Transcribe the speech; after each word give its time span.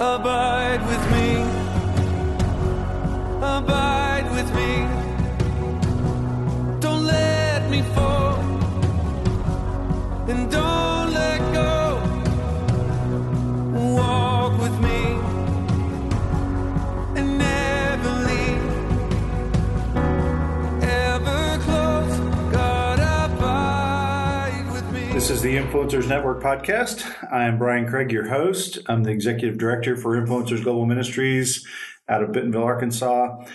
Abide 0.00 0.80
with 0.86 1.10
me. 1.10 1.42
Abide 3.42 4.28
with 4.30 4.54
me. 4.54 4.86
Don't 6.78 7.04
let 7.04 7.68
me 7.68 7.82
fall. 7.82 8.38
And 10.28 10.48
don't 10.52 10.77
the 25.48 25.56
Influencers 25.56 26.06
Network 26.06 26.42
podcast. 26.42 27.10
I 27.32 27.46
am 27.46 27.56
Brian 27.56 27.88
Craig, 27.88 28.12
your 28.12 28.28
host. 28.28 28.80
I'm 28.86 29.04
the 29.04 29.12
executive 29.12 29.56
director 29.56 29.96
for 29.96 30.10
Influencers 30.10 30.62
Global 30.62 30.84
Ministries 30.84 31.66
out 32.06 32.22
of 32.22 32.32
Bentonville, 32.32 32.64
Arkansas. 32.64 33.46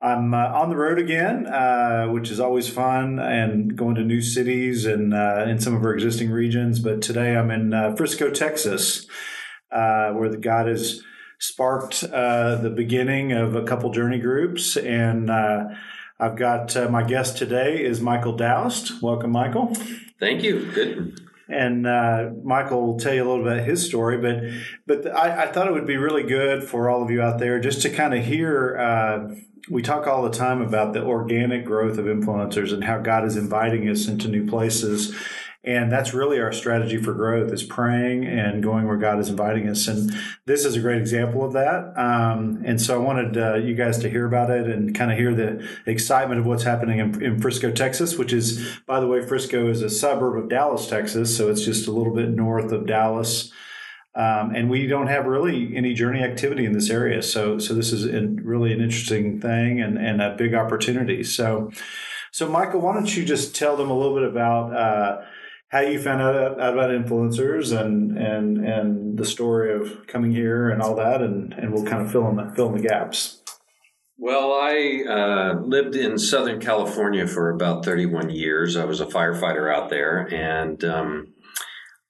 I'm 0.00 0.32
uh, 0.32 0.46
on 0.46 0.70
the 0.70 0.78
road 0.78 0.98
again, 0.98 1.46
uh, 1.46 2.06
which 2.06 2.30
is 2.30 2.40
always 2.40 2.70
fun, 2.70 3.18
and 3.18 3.76
going 3.76 3.96
to 3.96 4.02
new 4.02 4.22
cities 4.22 4.86
and 4.86 5.12
uh, 5.12 5.44
in 5.46 5.60
some 5.60 5.76
of 5.76 5.82
our 5.82 5.92
existing 5.92 6.30
regions. 6.30 6.78
But 6.78 7.02
today 7.02 7.36
I'm 7.36 7.50
in 7.50 7.74
uh, 7.74 7.96
Frisco, 7.96 8.30
Texas, 8.30 9.06
uh, 9.70 10.12
where 10.12 10.30
the 10.30 10.38
God 10.38 10.68
has 10.68 11.02
sparked 11.38 12.02
uh, 12.02 12.62
the 12.62 12.70
beginning 12.70 13.32
of 13.32 13.56
a 13.56 13.64
couple 13.64 13.92
journey 13.92 14.20
groups, 14.20 14.78
and 14.78 15.30
I've 15.30 16.36
got 16.36 16.74
my 16.90 17.02
guest 17.02 17.36
today 17.36 17.84
is 17.84 18.00
Michael 18.00 18.38
Doust. 18.38 19.02
Welcome, 19.02 19.32
Michael. 19.32 19.76
Thank 20.18 20.42
you. 20.44 20.72
Good. 20.72 21.20
And 21.52 21.86
uh, 21.86 22.30
Michael 22.42 22.86
will 22.86 22.98
tell 22.98 23.14
you 23.14 23.22
a 23.22 23.28
little 23.28 23.44
bit 23.44 23.64
his 23.64 23.84
story. 23.84 24.18
But 24.18 24.42
but 24.86 25.14
I, 25.14 25.44
I, 25.44 25.46
thought 25.52 25.68
it 25.68 25.72
would 25.72 25.86
be 25.86 25.96
really 25.96 26.22
good 26.22 26.64
for 26.64 26.88
all 26.88 27.02
of 27.02 27.10
you 27.10 27.22
out 27.22 27.38
there 27.38 27.60
just 27.60 27.82
to 27.82 27.90
kind 27.90 28.14
of 28.14 28.24
hear. 28.24 28.76
Uh, 28.78 29.34
we 29.70 29.80
talk 29.80 30.08
all 30.08 30.22
the 30.22 30.30
time 30.30 30.60
about 30.60 30.92
the 30.92 31.04
organic 31.04 31.64
growth 31.64 31.96
of 31.96 32.06
influencers 32.06 32.72
and 32.72 32.82
how 32.82 32.98
God 32.98 33.24
is 33.24 33.36
inviting 33.36 33.88
us 33.88 34.08
into 34.08 34.26
new 34.26 34.44
places. 34.48 35.14
And 35.64 35.92
that's 35.92 36.12
really 36.12 36.40
our 36.40 36.52
strategy 36.52 36.96
for 36.96 37.14
growth 37.14 37.52
is 37.52 37.62
praying 37.62 38.26
and 38.26 38.64
going 38.64 38.88
where 38.88 38.96
God 38.96 39.20
is 39.20 39.28
inviting 39.28 39.68
us. 39.68 39.86
And 39.86 40.12
this 40.44 40.64
is 40.64 40.74
a 40.74 40.80
great 40.80 40.98
example 40.98 41.44
of 41.44 41.52
that. 41.52 41.92
Um, 41.96 42.62
and 42.66 42.80
so 42.80 43.00
I 43.00 43.04
wanted 43.04 43.36
uh, 43.38 43.54
you 43.54 43.76
guys 43.76 43.98
to 43.98 44.10
hear 44.10 44.26
about 44.26 44.50
it 44.50 44.66
and 44.66 44.92
kind 44.92 45.12
of 45.12 45.18
hear 45.18 45.32
the 45.32 45.64
excitement 45.86 46.40
of 46.40 46.46
what's 46.46 46.64
happening 46.64 46.98
in, 46.98 47.22
in, 47.22 47.40
Frisco, 47.40 47.70
Texas, 47.70 48.18
which 48.18 48.32
is, 48.32 48.76
by 48.88 48.98
the 48.98 49.06
way, 49.06 49.24
Frisco 49.24 49.68
is 49.68 49.82
a 49.82 49.90
suburb 49.90 50.42
of 50.42 50.50
Dallas, 50.50 50.88
Texas. 50.88 51.36
So 51.36 51.48
it's 51.48 51.64
just 51.64 51.86
a 51.86 51.92
little 51.92 52.14
bit 52.14 52.30
north 52.30 52.72
of 52.72 52.84
Dallas. 52.84 53.52
Um, 54.16 54.54
and 54.56 54.68
we 54.68 54.88
don't 54.88 55.06
have 55.06 55.26
really 55.26 55.76
any 55.76 55.94
journey 55.94 56.24
activity 56.24 56.64
in 56.64 56.72
this 56.72 56.90
area. 56.90 57.22
So, 57.22 57.58
so 57.58 57.72
this 57.72 57.92
is 57.92 58.04
really 58.42 58.72
an 58.72 58.80
interesting 58.80 59.40
thing 59.40 59.80
and, 59.80 59.96
and 59.96 60.20
a 60.20 60.34
big 60.36 60.54
opportunity. 60.54 61.22
So, 61.22 61.70
so 62.32 62.48
Michael, 62.48 62.80
why 62.80 62.94
don't 62.94 63.16
you 63.16 63.24
just 63.24 63.54
tell 63.54 63.76
them 63.76 63.90
a 63.90 63.96
little 63.96 64.14
bit 64.14 64.28
about, 64.28 64.74
uh, 64.74 65.22
how 65.72 65.80
you 65.80 65.98
found 65.98 66.20
out 66.20 66.52
about 66.52 66.90
influencers 66.90 67.76
and 67.76 68.16
and 68.16 68.58
and 68.58 69.18
the 69.18 69.24
story 69.24 69.74
of 69.74 70.06
coming 70.06 70.30
here 70.30 70.68
and 70.70 70.82
all 70.82 70.94
that, 70.94 71.22
and 71.22 71.54
and 71.54 71.72
we'll 71.72 71.84
kind 71.84 72.02
of 72.02 72.12
fill 72.12 72.28
in 72.28 72.36
the 72.36 72.52
fill 72.54 72.68
in 72.68 72.80
the 72.80 72.88
gaps. 72.88 73.42
Well, 74.18 74.52
I 74.52 75.02
uh, 75.08 75.60
lived 75.62 75.96
in 75.96 76.16
Southern 76.18 76.60
California 76.60 77.26
for 77.26 77.50
about 77.50 77.84
31 77.84 78.30
years. 78.30 78.76
I 78.76 78.84
was 78.84 79.00
a 79.00 79.06
firefighter 79.06 79.74
out 79.74 79.90
there, 79.90 80.32
and 80.32 80.84
um, 80.84 81.34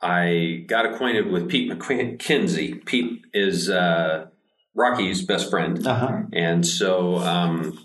I 0.03 0.65
got 0.67 0.85
acquainted 0.85 1.29
with 1.31 1.49
Pete 1.49 1.71
McKenzie. 1.71 2.85
Pete 2.85 3.23
is 3.33 3.71
uh, 3.71 4.27
Rocky's 4.75 5.25
best 5.25 5.49
friend, 5.49 5.87
uh-huh. 5.87 6.25
and 6.35 6.67
so 6.67 7.17
um, 7.19 7.79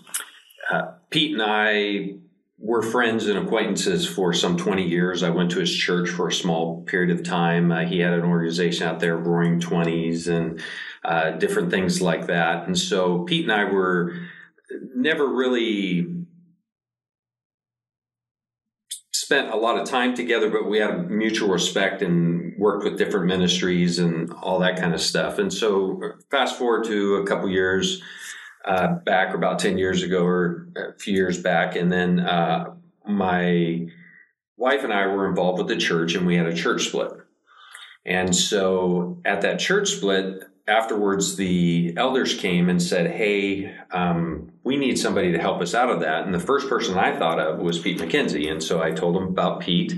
uh, 0.70 0.82
Pete 1.08 1.32
and 1.32 1.42
I 1.42 2.18
we're 2.58 2.82
friends 2.82 3.26
and 3.26 3.38
acquaintances 3.38 4.06
for 4.06 4.32
some 4.32 4.56
20 4.56 4.82
years. 4.82 5.22
I 5.22 5.30
went 5.30 5.50
to 5.52 5.60
his 5.60 5.74
church 5.74 6.08
for 6.08 6.28
a 6.28 6.32
small 6.32 6.82
period 6.82 7.16
of 7.16 7.24
time. 7.24 7.70
Uh, 7.70 7.84
he 7.84 8.00
had 8.00 8.12
an 8.12 8.24
organization 8.24 8.86
out 8.86 8.98
there, 8.98 9.16
Roaring 9.16 9.60
Twenties, 9.60 10.26
and 10.26 10.60
uh, 11.04 11.30
different 11.32 11.70
things 11.70 12.02
like 12.02 12.26
that. 12.26 12.66
And 12.66 12.76
so 12.76 13.20
Pete 13.20 13.44
and 13.44 13.52
I 13.52 13.64
were 13.64 14.12
never 14.94 15.26
really 15.26 16.18
spent 19.12 19.52
a 19.52 19.56
lot 19.56 19.78
of 19.78 19.88
time 19.88 20.14
together, 20.14 20.50
but 20.50 20.68
we 20.68 20.78
had 20.78 21.10
mutual 21.10 21.50
respect 21.50 22.02
and 22.02 22.54
worked 22.58 22.82
with 22.82 22.98
different 22.98 23.26
ministries 23.26 23.98
and 23.98 24.32
all 24.42 24.58
that 24.58 24.80
kind 24.80 24.94
of 24.94 25.00
stuff. 25.00 25.38
And 25.38 25.52
so 25.52 26.00
fast 26.30 26.58
forward 26.58 26.84
to 26.86 27.16
a 27.16 27.26
couple 27.26 27.48
years 27.48 28.02
uh, 28.68 28.88
back 28.88 29.34
about 29.34 29.58
10 29.58 29.78
years 29.78 30.02
ago 30.02 30.24
or 30.24 30.68
a 30.76 30.98
few 30.98 31.14
years 31.14 31.40
back. 31.42 31.74
And 31.74 31.90
then 31.90 32.20
uh, 32.20 32.74
my 33.06 33.88
wife 34.58 34.84
and 34.84 34.92
I 34.92 35.06
were 35.06 35.26
involved 35.26 35.58
with 35.58 35.68
the 35.68 35.76
church 35.76 36.14
and 36.14 36.26
we 36.26 36.36
had 36.36 36.46
a 36.46 36.54
church 36.54 36.88
split. 36.88 37.12
And 38.04 38.36
so 38.36 39.20
at 39.24 39.40
that 39.40 39.58
church 39.58 39.90
split, 39.90 40.44
afterwards, 40.66 41.36
the 41.36 41.94
elders 41.96 42.34
came 42.34 42.68
and 42.68 42.82
said, 42.82 43.10
Hey, 43.10 43.74
um, 43.90 44.52
we 44.64 44.76
need 44.76 44.98
somebody 44.98 45.32
to 45.32 45.38
help 45.38 45.62
us 45.62 45.74
out 45.74 45.90
of 45.90 46.00
that. 46.00 46.26
And 46.26 46.34
the 46.34 46.38
first 46.38 46.68
person 46.68 46.98
I 46.98 47.18
thought 47.18 47.40
of 47.40 47.58
was 47.58 47.78
Pete 47.78 47.98
McKenzie. 47.98 48.50
And 48.50 48.62
so 48.62 48.82
I 48.82 48.90
told 48.90 49.16
him 49.16 49.24
about 49.24 49.60
Pete. 49.60 49.94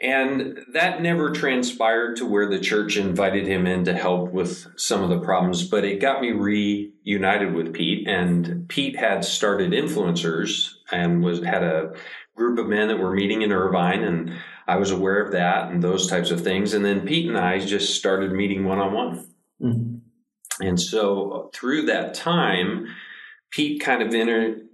And 0.00 0.58
that 0.74 1.00
never 1.00 1.30
transpired 1.30 2.16
to 2.16 2.26
where 2.26 2.50
the 2.50 2.60
church 2.60 2.98
invited 2.98 3.46
him 3.46 3.66
in 3.66 3.84
to 3.84 3.94
help 3.94 4.30
with 4.30 4.66
some 4.78 5.02
of 5.02 5.08
the 5.08 5.20
problems, 5.20 5.66
but 5.66 5.84
it 5.84 6.02
got 6.02 6.20
me 6.20 6.32
reunited 6.32 7.54
with 7.54 7.72
Pete. 7.72 8.06
And 8.06 8.68
Pete 8.68 8.96
had 8.96 9.24
started 9.24 9.72
influencers 9.72 10.74
and 10.92 11.24
was 11.24 11.42
had 11.42 11.62
a 11.62 11.94
group 12.36 12.58
of 12.58 12.66
men 12.66 12.88
that 12.88 12.98
were 12.98 13.14
meeting 13.14 13.40
in 13.40 13.52
Irvine, 13.52 14.04
and 14.04 14.34
I 14.68 14.76
was 14.76 14.90
aware 14.90 15.24
of 15.24 15.32
that 15.32 15.70
and 15.70 15.82
those 15.82 16.06
types 16.08 16.30
of 16.30 16.42
things. 16.42 16.74
And 16.74 16.84
then 16.84 17.06
Pete 17.06 17.28
and 17.28 17.38
I 17.38 17.58
just 17.58 17.96
started 17.96 18.32
meeting 18.32 18.66
one 18.66 18.78
on 18.78 18.92
one. 18.92 19.26
And 20.60 20.78
so 20.78 21.50
through 21.54 21.86
that 21.86 22.12
time, 22.12 22.86
Pete 23.50 23.80
kind 23.80 24.02
of 24.02 24.12
entered 24.12 24.65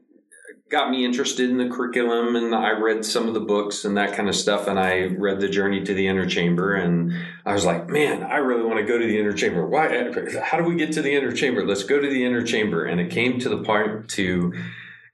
got 0.73 0.91
me 0.91 1.05
interested 1.05 1.51
in 1.51 1.59
the 1.59 1.69
curriculum 1.69 2.35
and 2.35 2.55
I 2.55 2.71
read 2.71 3.05
some 3.05 3.29
of 3.29 3.35
the 3.35 3.41
books 3.41 3.85
and 3.85 3.95
that 3.99 4.15
kind 4.15 4.27
of 4.27 4.35
stuff. 4.35 4.67
And 4.67 4.81
I 4.81 5.05
read 5.05 5.39
The 5.39 5.49
Journey 5.49 5.85
to 5.85 5.93
the 5.93 6.09
Inner 6.09 6.27
Chamber. 6.27 6.75
And 6.75 7.13
I 7.45 7.53
was 7.53 7.67
like, 7.67 7.91
man, 7.91 8.23
I 8.23 8.37
really 8.37 8.65
want 8.65 8.79
to 8.79 8.87
go 8.87 8.99
to 8.99 9.07
the 9.07 9.19
inner 9.19 9.35
chamber. 9.35 9.67
Why? 9.67 10.11
How 10.43 10.57
do 10.57 10.65
we 10.65 10.77
get 10.77 10.93
to 10.93 11.03
the 11.03 11.15
inner 11.15 11.31
chamber? 11.31 11.67
Let's 11.67 11.85
go 11.85 12.01
to 12.01 12.09
the 12.09 12.25
inner 12.25 12.43
chamber. 12.43 12.87
And 12.87 13.03
it 13.03 13.11
came 13.11 13.39
to 13.41 13.51
the 13.51 13.63
part 13.63 14.09
to 14.11 14.55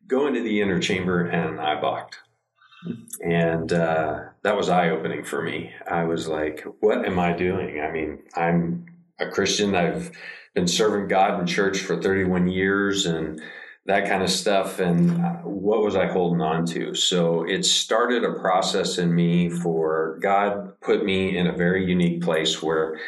go 0.07 0.29
into 0.29 0.43
the 0.43 0.61
inner 0.61 0.79
chamber 0.79 1.27
and 1.27 1.61
I 1.61 1.81
balked. 1.81 2.19
And 3.21 3.73
uh, 3.73 4.21
that 4.45 4.57
was 4.57 4.69
eye 4.69 4.91
opening 4.91 5.25
for 5.25 5.43
me. 5.43 5.73
I 5.91 6.05
was 6.05 6.29
like, 6.29 6.65
what 6.79 7.05
am 7.05 7.19
I 7.19 7.33
doing? 7.33 7.81
I 7.81 7.91
mean, 7.91 8.21
I'm 8.37 8.87
a 9.19 9.29
Christian. 9.29 9.75
I've 9.75 10.13
been 10.55 10.69
serving 10.69 11.09
God 11.09 11.41
in 11.41 11.47
church 11.49 11.79
for 11.81 12.01
31 12.01 12.47
years 12.47 13.07
and 13.07 13.43
that 13.89 14.07
kind 14.07 14.23
of 14.23 14.31
stuff 14.31 14.81
and 14.81 15.21
uh, 15.25 15.33
what 15.43 15.83
was 15.83 15.97
i 15.97 16.07
holding 16.07 16.43
on 16.43 16.65
to 16.65 16.95
so 16.95 17.43
it 17.45 17.65
started 17.65 18.23
a 18.23 18.35
process 18.35 18.99
in 18.99 19.13
me 19.15 19.49
for 19.49 20.19
god 20.21 20.79
put 20.81 21.05
me 21.05 21.37
in 21.37 21.47
a 21.47 21.53
very 21.53 21.85
unique 21.85 22.23
place 22.23 22.63
where 22.63 23.01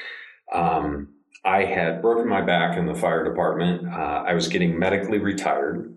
um, 0.53 1.09
i 1.45 1.65
had 1.65 2.01
broken 2.03 2.27
my 2.27 2.41
back 2.41 2.77
in 2.77 2.87
the 2.87 2.95
fire 2.95 3.23
department 3.23 3.87
uh, 3.87 4.25
i 4.27 4.33
was 4.33 4.49
getting 4.49 4.79
medically 4.79 5.19
retired 5.19 5.95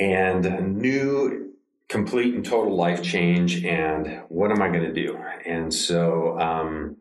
and 0.00 0.76
new 0.76 1.52
complete 1.88 2.34
and 2.34 2.44
total 2.44 2.76
life 2.76 3.02
change 3.02 3.64
and 3.64 4.22
what 4.28 4.52
am 4.52 4.62
i 4.62 4.68
going 4.68 4.84
to 4.84 4.94
do 4.94 5.18
and 5.44 5.74
so 5.74 6.38
um, 6.38 6.96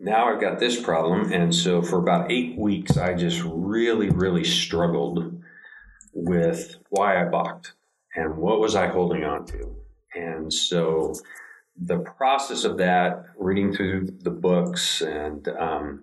now 0.00 0.32
I've 0.32 0.40
got 0.40 0.60
this 0.60 0.80
problem. 0.80 1.32
And 1.32 1.52
so 1.52 1.82
for 1.82 1.98
about 1.98 2.30
eight 2.30 2.56
weeks, 2.56 2.96
I 2.96 3.14
just 3.14 3.42
really, 3.44 4.10
really 4.10 4.44
struggled 4.44 5.38
with 6.24 6.76
why 6.90 7.20
I 7.20 7.28
balked 7.28 7.74
and 8.14 8.36
what 8.36 8.60
was 8.60 8.74
I 8.74 8.88
holding 8.88 9.24
on 9.24 9.46
to. 9.46 9.76
And 10.14 10.52
so 10.52 11.14
the 11.80 11.98
process 11.98 12.64
of 12.64 12.78
that, 12.78 13.24
reading 13.38 13.72
through 13.72 14.08
the 14.22 14.30
books 14.30 15.00
and 15.00 15.46
um, 15.48 16.02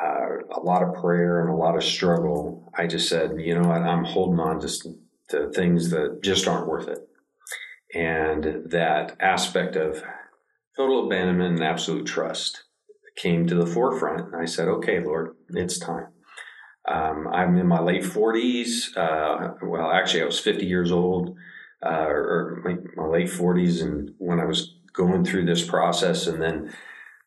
uh, 0.00 0.56
a 0.56 0.60
lot 0.60 0.82
of 0.82 0.94
prayer 0.94 1.40
and 1.40 1.50
a 1.50 1.56
lot 1.56 1.76
of 1.76 1.84
struggle, 1.84 2.72
I 2.76 2.86
just 2.86 3.08
said, 3.08 3.32
you 3.38 3.54
know 3.54 3.68
what, 3.68 3.82
I'm 3.82 4.04
holding 4.04 4.40
on 4.40 4.60
to, 4.60 4.68
to 5.28 5.50
things 5.50 5.90
that 5.90 6.22
just 6.22 6.48
aren't 6.48 6.68
worth 6.68 6.88
it. 6.88 7.06
And 7.94 8.70
that 8.70 9.16
aspect 9.20 9.76
of 9.76 10.02
total 10.76 11.06
abandonment 11.06 11.56
and 11.56 11.64
absolute 11.64 12.06
trust 12.06 12.64
came 13.16 13.46
to 13.46 13.54
the 13.54 13.66
forefront. 13.66 14.32
And 14.32 14.42
I 14.42 14.44
said, 14.44 14.68
okay, 14.68 15.00
Lord, 15.00 15.34
it's 15.50 15.78
time. 15.78 16.06
Um, 16.90 17.28
I'm 17.28 17.56
in 17.56 17.68
my 17.68 17.80
late 17.80 18.02
40s. 18.02 18.96
Uh, 18.96 19.54
well, 19.62 19.92
actually, 19.92 20.22
I 20.22 20.26
was 20.26 20.40
50 20.40 20.66
years 20.66 20.90
old, 20.90 21.36
uh, 21.84 21.88
or 21.88 22.60
my, 22.64 22.76
my, 22.96 23.08
late 23.08 23.28
40s, 23.28 23.80
and 23.82 24.12
when 24.18 24.40
I 24.40 24.44
was 24.44 24.74
going 24.92 25.24
through 25.24 25.46
this 25.46 25.64
process, 25.64 26.26
and 26.26 26.42
then 26.42 26.74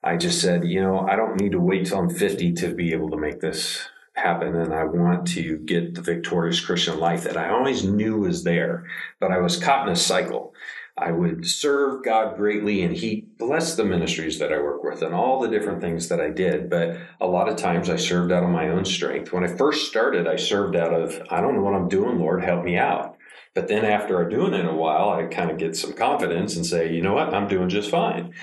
I 0.04 0.18
just 0.18 0.42
said, 0.42 0.66
you 0.66 0.82
know, 0.82 1.08
I 1.08 1.16
don't 1.16 1.40
need 1.40 1.54
to 1.54 1.62
wait 1.62 1.86
till 1.86 2.00
I'm 2.00 2.10
50 2.10 2.52
to 2.54 2.76
be 2.76 2.92
able 2.92 3.10
to 3.12 3.18
make 3.18 3.40
this 3.40 3.88
happen. 4.16 4.56
And 4.56 4.74
I 4.74 4.84
want 4.84 5.28
to 5.30 5.58
get 5.60 5.96
the 5.96 6.02
victorious 6.02 6.60
Christian 6.60 7.00
life 7.00 7.24
that 7.24 7.38
I 7.38 7.50
always 7.50 7.86
knew 7.86 8.18
was 8.18 8.44
there, 8.44 8.86
but 9.22 9.32
I 9.32 9.38
was 9.38 9.58
caught 9.58 9.88
in 9.88 9.94
a 9.94 9.96
cycle. 9.96 10.54
I 10.96 11.12
would 11.12 11.48
serve 11.48 12.04
God 12.04 12.36
greatly 12.36 12.84
and 12.84 12.96
He 12.96 13.28
blessed 13.40 13.78
the 13.78 13.86
ministries 13.86 14.38
that 14.40 14.54
I 14.54 14.58
work 14.58 14.84
with 14.84 15.02
and 15.02 15.14
all 15.14 15.40
the 15.40 15.50
different 15.50 15.82
things 15.82 16.08
that 16.10 16.22
I 16.22 16.30
did. 16.30 16.70
But 16.70 16.98
a 17.20 17.26
lot 17.28 17.50
of 17.50 17.56
times 17.56 17.90
I 17.90 17.96
served 17.96 18.32
out 18.32 18.44
of 18.44 18.50
my 18.50 18.70
own 18.70 18.86
strength. 18.86 19.34
When 19.34 19.44
I 19.44 19.56
first 19.56 19.88
started, 19.88 20.28
I 20.28 20.36
served 20.36 20.76
out 20.76 20.94
of, 20.94 21.20
I 21.32 21.42
don't 21.42 21.56
know 21.56 21.64
what 21.64 21.74
I'm 21.74 21.90
doing, 21.90 22.20
Lord, 22.20 22.44
help 22.44 22.64
me 22.64 22.78
out. 22.78 23.18
But 23.56 23.68
then 23.68 23.86
after 23.86 24.22
I'm 24.22 24.30
doing 24.30 24.54
it 24.54 24.66
a 24.66 24.74
while, 24.74 25.10
I 25.10 25.26
kind 25.26 25.52
of 25.52 25.58
get 25.58 25.76
some 25.76 25.94
confidence 25.94 26.56
and 26.56 26.66
say, 26.66 26.92
you 26.92 27.02
know 27.02 27.14
what, 27.14 27.34
I'm 27.34 27.48
doing 27.48 27.70
just 27.70 27.90
fine. 27.90 28.34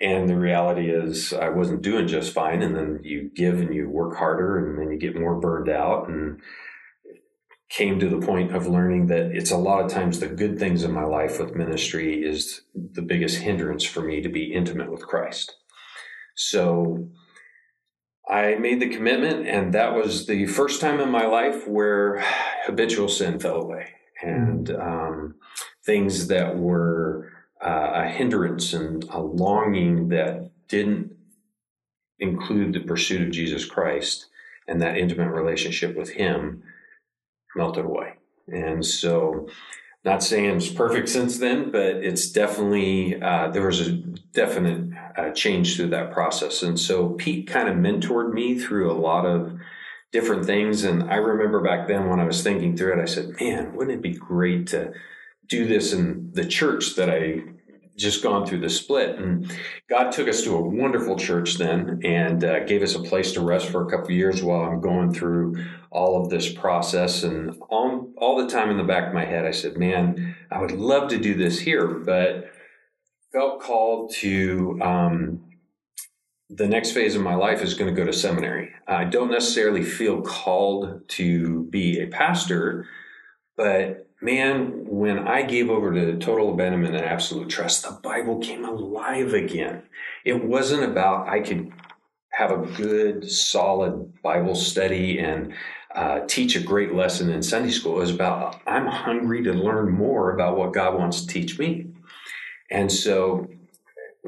And 0.00 0.28
the 0.28 0.36
reality 0.36 0.90
is, 0.90 1.32
I 1.32 1.50
wasn't 1.50 1.82
doing 1.82 2.06
just 2.06 2.32
fine. 2.32 2.62
And 2.62 2.74
then 2.74 3.00
you 3.02 3.30
give 3.34 3.60
and 3.60 3.74
you 3.74 3.88
work 3.88 4.16
harder, 4.16 4.58
and 4.58 4.78
then 4.78 4.90
you 4.90 4.98
get 4.98 5.18
more 5.18 5.38
burned 5.38 5.68
out. 5.68 6.08
And 6.08 6.40
came 7.70 8.00
to 8.00 8.08
the 8.08 8.18
point 8.18 8.54
of 8.54 8.66
learning 8.66 9.06
that 9.06 9.30
it's 9.30 9.52
a 9.52 9.56
lot 9.56 9.84
of 9.84 9.90
times 9.90 10.18
the 10.18 10.26
good 10.26 10.58
things 10.58 10.82
in 10.82 10.92
my 10.92 11.04
life 11.04 11.38
with 11.38 11.54
ministry 11.54 12.22
is 12.22 12.62
the 12.74 13.00
biggest 13.00 13.38
hindrance 13.38 13.84
for 13.84 14.00
me 14.00 14.20
to 14.20 14.28
be 14.28 14.52
intimate 14.52 14.90
with 14.90 15.06
Christ. 15.06 15.54
So 16.34 17.08
I 18.28 18.56
made 18.56 18.80
the 18.80 18.88
commitment, 18.88 19.46
and 19.46 19.72
that 19.72 19.94
was 19.94 20.26
the 20.26 20.46
first 20.46 20.80
time 20.80 21.00
in 21.00 21.10
my 21.10 21.26
life 21.26 21.66
where 21.68 22.24
habitual 22.66 23.08
sin 23.08 23.38
fell 23.38 23.62
away 23.62 23.86
and 24.20 24.70
um, 24.72 25.36
things 25.84 26.26
that 26.26 26.56
were 26.58 27.30
uh, 27.64 27.90
a 27.94 28.08
hindrance 28.08 28.72
and 28.72 29.04
a 29.10 29.20
longing 29.20 30.08
that 30.08 30.50
didn't 30.68 31.12
include 32.18 32.72
the 32.72 32.80
pursuit 32.80 33.22
of 33.22 33.30
Jesus 33.30 33.64
Christ 33.64 34.26
and 34.66 34.82
that 34.82 34.96
intimate 34.96 35.30
relationship 35.30 35.96
with 35.96 36.10
Him 36.10 36.62
melted 37.56 37.84
away. 37.84 38.14
And 38.48 38.84
so, 38.84 39.48
not 40.04 40.22
saying 40.22 40.56
it's 40.56 40.68
perfect 40.68 41.08
since 41.08 41.38
then, 41.38 41.70
but 41.70 41.96
it's 41.96 42.30
definitely, 42.30 43.20
uh, 43.20 43.48
there 43.48 43.66
was 43.66 43.86
a 43.86 43.92
definite 43.92 44.96
uh, 45.16 45.30
change 45.30 45.76
through 45.76 45.90
that 45.90 46.10
process. 46.12 46.62
And 46.62 46.80
so, 46.80 47.10
Pete 47.10 47.46
kind 47.46 47.68
of 47.68 47.76
mentored 47.76 48.32
me 48.32 48.58
through 48.58 48.90
a 48.90 48.98
lot 48.98 49.26
of 49.26 49.58
different 50.12 50.44
things. 50.44 50.84
And 50.84 51.10
I 51.10 51.16
remember 51.16 51.60
back 51.60 51.86
then 51.86 52.08
when 52.08 52.20
I 52.20 52.24
was 52.24 52.42
thinking 52.42 52.76
through 52.76 52.98
it, 52.98 53.02
I 53.02 53.06
said, 53.06 53.40
man, 53.40 53.74
wouldn't 53.74 53.98
it 53.98 54.02
be 54.02 54.14
great 54.14 54.66
to 54.68 54.92
do 55.48 55.66
this 55.66 55.92
in 55.92 56.30
the 56.32 56.44
church 56.44 56.96
that 56.96 57.10
I 57.10 57.42
just 58.00 58.22
gone 58.22 58.46
through 58.46 58.60
the 58.60 58.68
split. 58.68 59.18
And 59.18 59.50
god 59.88 60.10
took 60.12 60.28
us 60.28 60.42
to 60.42 60.56
a 60.56 60.62
wonderful 60.62 61.16
church 61.16 61.58
then 61.58 62.00
and 62.04 62.42
uh, 62.44 62.64
gave 62.64 62.82
us 62.82 62.94
a 62.94 63.02
place 63.02 63.32
to 63.32 63.40
rest 63.40 63.68
for 63.68 63.86
a 63.86 63.90
couple 63.90 64.10
years 64.10 64.42
while 64.42 64.62
i'm 64.62 64.80
going 64.80 65.12
through 65.12 65.64
all 65.90 66.22
of 66.22 66.30
this 66.30 66.52
process. 66.52 67.24
And 67.24 67.56
all, 67.68 68.12
all 68.16 68.36
the 68.40 68.48
time 68.48 68.70
in 68.70 68.76
the 68.76 68.84
back 68.84 69.08
of 69.08 69.14
my 69.14 69.24
head 69.24 69.44
i 69.44 69.50
said 69.50 69.76
man 69.76 70.36
i 70.50 70.60
would 70.60 70.72
love 70.72 71.08
to 71.10 71.18
do 71.18 71.34
this 71.34 71.60
here 71.60 71.86
but 71.86 72.50
felt 73.32 73.60
called 73.60 74.12
to 74.12 74.78
um, 74.82 75.40
the 76.48 76.66
next 76.66 76.90
phase 76.90 77.14
of 77.14 77.22
my 77.22 77.36
life 77.36 77.62
is 77.62 77.74
going 77.74 77.94
to 77.94 77.96
go 77.96 78.04
to 78.04 78.12
seminary. 78.12 78.72
I 78.88 79.04
don't 79.04 79.30
necessarily 79.30 79.84
feel 79.84 80.20
called 80.20 81.08
to 81.10 81.62
be 81.70 82.00
a 82.00 82.08
pastor 82.08 82.88
but 83.60 84.09
man, 84.20 84.84
when 84.86 85.26
I 85.26 85.42
gave 85.42 85.70
over 85.70 85.92
to 85.92 86.18
total 86.18 86.52
abandonment 86.52 86.94
and 86.94 87.04
absolute 87.04 87.48
trust, 87.48 87.82
the 87.82 87.98
Bible 88.02 88.38
came 88.38 88.64
alive 88.64 89.32
again. 89.32 89.82
It 90.24 90.44
wasn't 90.44 90.84
about 90.84 91.28
I 91.28 91.40
could 91.40 91.72
have 92.32 92.50
a 92.50 92.66
good, 92.76 93.30
solid 93.30 94.22
Bible 94.22 94.54
study 94.54 95.18
and 95.18 95.52
uh, 95.94 96.20
teach 96.26 96.54
a 96.54 96.60
great 96.60 96.94
lesson 96.94 97.30
in 97.30 97.42
Sunday 97.42 97.70
school. 97.70 97.96
It 97.96 98.00
was 98.00 98.14
about 98.14 98.60
I'm 98.66 98.86
hungry 98.86 99.42
to 99.44 99.52
learn 99.52 99.90
more 99.90 100.32
about 100.32 100.56
what 100.56 100.72
God 100.72 100.98
wants 100.98 101.22
to 101.22 101.26
teach 101.26 101.58
me. 101.58 101.88
And 102.70 102.92
so, 102.92 103.48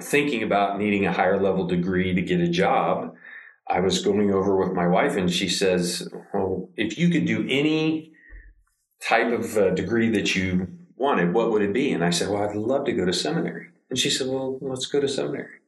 thinking 0.01 0.43
about 0.43 0.79
needing 0.79 1.07
a 1.07 1.13
higher 1.13 1.41
level 1.41 1.67
degree 1.67 2.13
to 2.15 2.23
get 2.23 2.41
a 2.41 2.49
job, 2.49 3.15
I 3.69 3.81
was 3.81 4.03
going 4.03 4.33
over 4.33 4.57
with 4.57 4.73
my 4.73 4.89
wife, 4.89 5.17
and 5.17 5.31
she 5.31 5.49
says, 5.49 6.09
Well, 6.35 6.69
if 6.77 6.99
you 6.99 7.09
could 7.11 7.27
do 7.27 7.47
any 7.49 8.12
type 9.03 9.33
of 9.33 9.57
uh, 9.57 9.71
degree 9.71 10.09
that 10.11 10.35
you 10.35 10.69
wanted, 10.97 11.35
what 11.35 11.51
would 11.51 11.63
it 11.63 11.73
be? 11.73 11.93
And 11.93 12.05
I 12.05 12.11
said, 12.11 12.29
Well, 12.29 12.43
I'd 12.43 12.57
love 12.57 12.85
to 12.87 12.93
go 12.93 13.05
to 13.05 13.13
seminary. 13.13 13.69
And 13.91 13.99
she 13.99 14.11
said, 14.11 14.29
Well, 14.29 14.59
let's 14.61 14.87
go 14.87 15.01
to 15.01 15.09
seminary. 15.09 15.59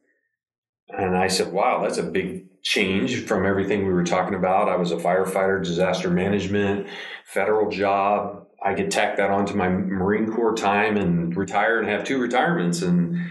And 0.89 1.17
I 1.17 1.27
said, 1.27 1.51
Wow, 1.51 1.83
that's 1.83 1.97
a 1.97 2.03
big 2.03 2.61
change 2.61 3.25
from 3.25 3.45
everything 3.45 3.85
we 3.85 3.93
were 3.93 4.03
talking 4.03 4.35
about. 4.35 4.69
I 4.69 4.75
was 4.75 4.91
a 4.91 4.97
firefighter, 4.97 5.63
disaster 5.63 6.09
management, 6.09 6.87
federal 7.25 7.69
job. 7.69 8.47
I 8.63 8.73
could 8.73 8.89
tack 8.89 9.17
that 9.17 9.29
onto 9.29 9.53
my 9.53 9.69
Marine 9.69 10.31
Corps 10.31 10.55
time 10.55 10.97
and 10.97 11.35
retire 11.35 11.79
and 11.79 11.87
have 11.87 12.03
two 12.03 12.19
retirements. 12.19 12.81
And 12.81 13.29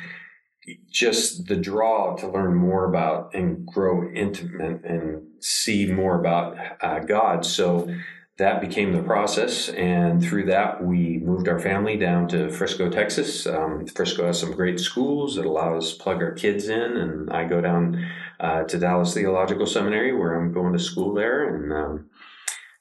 just 0.91 1.47
the 1.47 1.57
draw 1.57 2.17
to 2.17 2.29
learn 2.29 2.55
more 2.55 2.85
about 2.89 3.35
and 3.35 3.67
grow 3.67 4.11
intimate 4.13 4.85
and 4.85 5.23
see 5.41 5.93
more 5.93 6.19
about 6.19 6.57
uh, 6.81 7.01
God. 7.01 7.45
So 7.45 7.93
that 8.37 8.61
became 8.61 8.93
the 8.93 9.03
process. 9.03 9.69
And 9.69 10.21
through 10.23 10.47
that, 10.47 10.85
we 10.85 11.19
moved 11.19 11.49
our 11.49 11.61
family 11.61 11.97
down 11.97 12.27
to 12.29 12.49
Frisco, 12.51 12.91
Texas. 12.91 13.47
Um, 13.47 13.87
Frisco 13.87 14.27
has 14.27 14.41
some 14.41 14.53
great 14.53 14.81
schools 14.81 15.37
that 15.37 15.47
allow 15.47 15.77
us 15.77 15.93
to 15.93 16.03
plug 16.03 16.21
our 16.21 16.33
kids 16.33 16.69
in. 16.69 16.97
And 16.97 17.31
I 17.31 17.45
go 17.45 17.61
down 17.61 18.05
uh, 18.41 18.65
to 18.65 18.79
Dallas 18.79 19.15
Theological 19.15 19.67
Seminary 19.67 20.13
where 20.13 20.35
I'm 20.35 20.53
going 20.53 20.73
to 20.73 20.81
school 20.81 21.15
there. 21.15 21.55
And 21.55 21.73
um, 21.73 22.11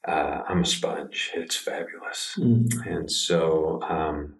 uh, 0.07 0.41
I'm 0.50 0.61
a 0.61 0.65
sponge. 0.65 1.31
It's 1.35 1.56
fabulous. 1.56 2.35
Mm. 2.39 2.88
And 2.88 3.11
so, 3.11 3.79
um, 3.83 4.35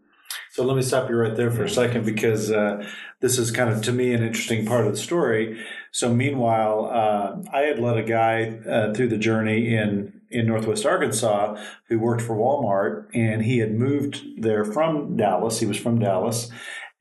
So 0.54 0.63
let 0.63 0.75
me 0.75 0.81
stop 0.81 1.09
you 1.09 1.16
right 1.16 1.36
there 1.36 1.51
for 1.51 1.63
a 1.63 1.69
second 1.69 2.06
because 2.06 2.51
uh, 2.51 2.83
this 3.21 3.38
is 3.38 3.51
kind 3.51 3.69
of 3.69 3.81
to 3.83 3.92
me 3.92 4.13
an 4.13 4.24
interesting 4.24 4.66
part 4.66 4.86
of 4.86 4.94
the 4.94 4.98
story. 5.00 5.63
So 5.92 6.13
meanwhile, 6.13 6.89
uh, 6.92 7.36
I 7.56 7.62
had 7.62 7.80
led 7.80 7.98
a 7.98 8.04
guy 8.04 8.59
uh, 8.68 8.94
through 8.94 9.09
the 9.09 9.18
journey 9.18 9.75
in 9.75 10.21
in 10.33 10.47
Northwest 10.47 10.85
Arkansas 10.85 11.56
who 11.88 12.00
worked 12.00 12.21
for 12.21 12.35
Walmart, 12.35 13.07
and 13.13 13.44
he 13.44 13.59
had 13.59 13.74
moved 13.74 14.21
there 14.38 14.65
from 14.65 15.15
Dallas. 15.15 15.59
He 15.59 15.65
was 15.65 15.77
from 15.77 16.00
Dallas. 16.00 16.51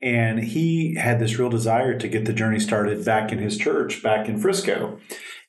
And 0.01 0.43
he 0.43 0.95
had 0.95 1.19
this 1.19 1.39
real 1.39 1.49
desire 1.49 1.97
to 1.97 2.07
get 2.09 2.25
the 2.25 2.33
journey 2.33 2.59
started 2.59 3.05
back 3.05 3.31
in 3.31 3.39
his 3.39 3.57
church, 3.57 4.03
back 4.03 4.27
in 4.27 4.37
Frisco. 4.37 4.99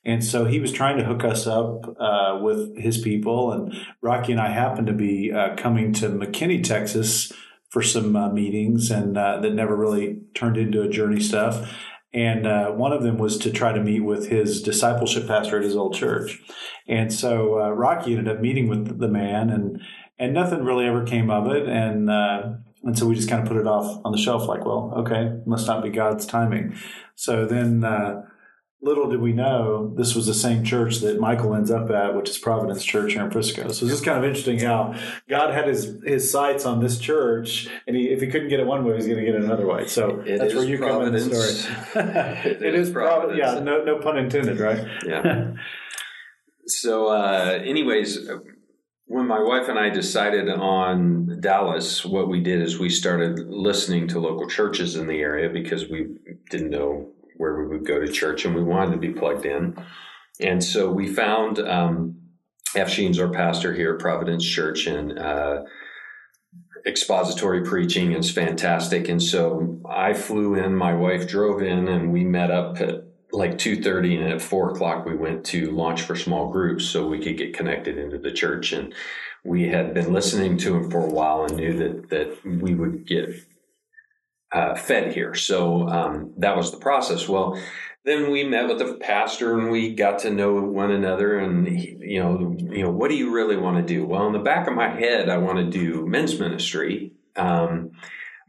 And 0.05 0.23
so 0.23 0.45
he 0.45 0.59
was 0.59 0.71
trying 0.71 0.97
to 0.97 1.03
hook 1.03 1.25
us 1.25 1.45
up 1.45 1.83
uh, 1.99 2.39
with 2.41 2.77
his 2.77 2.99
people. 2.99 3.51
And 3.51 3.73
Rocky 4.01 4.31
and 4.31 4.39
I 4.39 4.49
happened 4.49 4.87
to 4.87 4.93
be 4.93 5.31
uh, 5.31 5.55
coming 5.57 5.91
to 5.93 6.09
McKinney, 6.09 6.63
Texas 6.63 7.33
for 7.69 7.81
some 7.81 8.15
uh, 8.15 8.29
meetings, 8.29 8.89
and 8.91 9.17
uh, 9.17 9.41
that 9.41 9.53
never 9.53 9.75
really 9.75 10.21
turned 10.33 10.55
into 10.55 10.81
a 10.81 10.87
journey 10.87 11.19
stuff. 11.19 11.69
And 12.15 12.47
uh, 12.47 12.71
one 12.71 12.93
of 12.93 13.03
them 13.03 13.17
was 13.17 13.37
to 13.39 13.51
try 13.51 13.73
to 13.73 13.83
meet 13.83 13.99
with 13.99 14.29
his 14.29 14.63
discipleship 14.63 15.27
pastor 15.27 15.57
at 15.57 15.63
his 15.63 15.75
old 15.75 15.93
church. 15.93 16.41
And 16.87 17.11
so 17.11 17.59
uh, 17.59 17.69
Rocky 17.71 18.15
ended 18.15 18.33
up 18.33 18.41
meeting 18.41 18.69
with 18.69 18.99
the 18.99 19.09
man, 19.09 19.49
and 19.49 19.81
and 20.17 20.33
nothing 20.33 20.63
really 20.63 20.85
ever 20.85 21.03
came 21.03 21.29
of 21.29 21.51
it. 21.51 21.67
And 21.67 22.09
uh, 22.09 22.53
and 22.83 22.97
so 22.97 23.05
we 23.05 23.15
just 23.15 23.29
kind 23.29 23.41
of 23.41 23.47
put 23.49 23.57
it 23.57 23.67
off 23.67 23.99
on 24.05 24.13
the 24.13 24.17
shelf, 24.17 24.47
like, 24.47 24.63
well, 24.65 24.93
okay, 24.99 25.33
must 25.45 25.67
not 25.67 25.83
be 25.83 25.89
God's 25.89 26.25
timing. 26.25 26.75
So 27.15 27.45
then, 27.45 27.83
uh, 27.83 28.21
little 28.85 29.09
did 29.09 29.19
we 29.19 29.33
know, 29.33 29.91
this 29.97 30.13
was 30.13 30.27
the 30.27 30.33
same 30.33 30.63
church 30.63 30.99
that 30.99 31.19
Michael 31.19 31.55
ends 31.55 31.71
up 31.71 31.89
at, 31.89 32.15
which 32.15 32.29
is 32.29 32.37
Providence 32.37 32.85
Church 32.85 33.13
here 33.13 33.25
in 33.25 33.31
Frisco. 33.31 33.63
So 33.63 33.67
it's 33.67 33.79
just 33.79 34.05
kind 34.05 34.19
of 34.19 34.23
interesting 34.23 34.59
how 34.59 34.93
God 35.27 35.53
had 35.53 35.67
his 35.67 35.97
his 36.05 36.31
sights 36.31 36.65
on 36.65 36.81
this 36.81 36.99
church, 36.99 37.67
and 37.87 37.95
he, 37.95 38.09
if 38.09 38.21
he 38.21 38.27
couldn't 38.27 38.49
get 38.49 38.59
it 38.59 38.67
one 38.67 38.85
way, 38.85 38.95
he's 38.95 39.07
going 39.07 39.17
to 39.17 39.25
get 39.25 39.33
it 39.33 39.43
another 39.43 39.65
way. 39.65 39.87
So 39.87 40.21
It 40.21 40.37
that's 40.37 40.53
where 40.53 40.63
you 40.63 40.77
come 40.77 41.01
in 41.01 41.13
the 41.13 41.19
story. 41.19 41.75
It 42.45 42.61
it 42.61 42.75
is 42.75 42.89
is 42.89 42.93
Providence. 42.93 43.39
Providence. 43.39 43.39
Yeah, 43.39 43.59
no, 43.59 43.83
no 43.83 43.97
pun 43.97 44.17
intended, 44.17 44.59
right? 44.59 44.85
yeah. 45.05 45.53
so, 46.67 47.07
uh, 47.07 47.59
anyways, 47.65 48.29
when 49.07 49.27
my 49.27 49.39
wife 49.39 49.67
and 49.67 49.79
I 49.79 49.89
decided 49.89 50.47
on 50.49 51.39
Dallas, 51.39 52.05
what 52.05 52.27
we 52.27 52.41
did 52.41 52.61
is 52.61 52.77
we 52.77 52.89
started 52.89 53.39
listening 53.47 54.07
to 54.09 54.19
local 54.19 54.47
churches 54.47 54.95
in 54.95 55.07
the 55.07 55.19
area 55.19 55.49
because 55.49 55.89
we 55.89 56.17
didn't 56.51 56.69
know 56.69 57.09
where 57.37 57.55
we 57.55 57.67
would 57.67 57.85
go 57.85 57.99
to 57.99 58.11
church 58.11 58.45
and 58.45 58.55
we 58.55 58.63
wanted 58.63 58.91
to 58.91 58.97
be 58.97 59.11
plugged 59.11 59.45
in. 59.45 59.75
And 60.39 60.63
so 60.63 60.91
we 60.91 61.07
found 61.07 61.59
um, 61.59 62.15
F. 62.75 62.89
Sheen's 62.89 63.19
our 63.19 63.29
pastor 63.29 63.73
here 63.73 63.93
at 63.93 63.99
Providence 63.99 64.45
Church, 64.45 64.85
and 64.85 65.17
uh, 65.17 65.63
expository 66.85 67.63
preaching 67.63 68.11
is 68.11 68.31
fantastic. 68.31 69.07
And 69.07 69.21
so 69.21 69.79
I 69.89 70.13
flew 70.13 70.55
in, 70.55 70.75
my 70.75 70.93
wife 70.93 71.27
drove 71.27 71.61
in, 71.61 71.87
and 71.87 72.11
we 72.11 72.23
met 72.23 72.51
up 72.51 72.79
at 72.81 73.05
like 73.31 73.57
2.30 73.57 74.21
and 74.21 74.33
at 74.33 74.41
4 74.41 74.71
o'clock 74.71 75.05
we 75.05 75.15
went 75.15 75.43
to 75.45 75.71
launch 75.71 76.03
for 76.03 76.15
small 76.15 76.49
groups 76.49 76.85
so 76.85 77.07
we 77.07 77.19
could 77.19 77.37
get 77.37 77.53
connected 77.53 77.97
into 77.97 78.17
the 78.17 78.31
church 78.31 78.71
and 78.71 78.93
we 79.43 79.67
had 79.67 79.93
been 79.93 80.13
listening 80.13 80.57
to 80.57 80.75
him 80.75 80.89
for 80.89 80.99
a 80.99 81.09
while 81.09 81.43
and 81.43 81.57
knew 81.57 81.77
that 81.77 82.09
that 82.09 82.45
we 82.45 82.73
would 82.73 83.05
get 83.05 83.29
uh, 84.55 84.73
fed 84.73 85.13
here. 85.13 85.35
So 85.35 85.87
um, 85.89 86.33
that 86.37 86.55
was 86.55 86.71
the 86.71 86.77
process. 86.77 87.27
Well 87.27 87.61
then 88.05 88.29
we 88.29 88.43
met 88.43 88.67
with 88.67 88.77
the 88.77 88.93
pastor 89.01 89.57
and 89.57 89.71
we 89.71 89.95
got 89.95 90.19
to 90.19 90.29
know 90.29 90.53
one 90.61 90.91
another 90.91 91.39
and 91.39 91.67
he, 91.67 91.97
you 91.99 92.21
know 92.21 92.55
you 92.57 92.83
know 92.83 92.91
what 92.91 93.09
do 93.09 93.17
you 93.17 93.33
really 93.33 93.57
want 93.57 93.75
to 93.75 93.93
do? 93.93 94.05
Well 94.05 94.27
in 94.27 94.33
the 94.33 94.39
back 94.39 94.67
of 94.67 94.73
my 94.73 94.89
head 94.89 95.27
i 95.27 95.37
want 95.37 95.57
to 95.57 95.69
do 95.69 96.05
men's 96.05 96.39
ministry 96.39 97.11
um, 97.35 97.91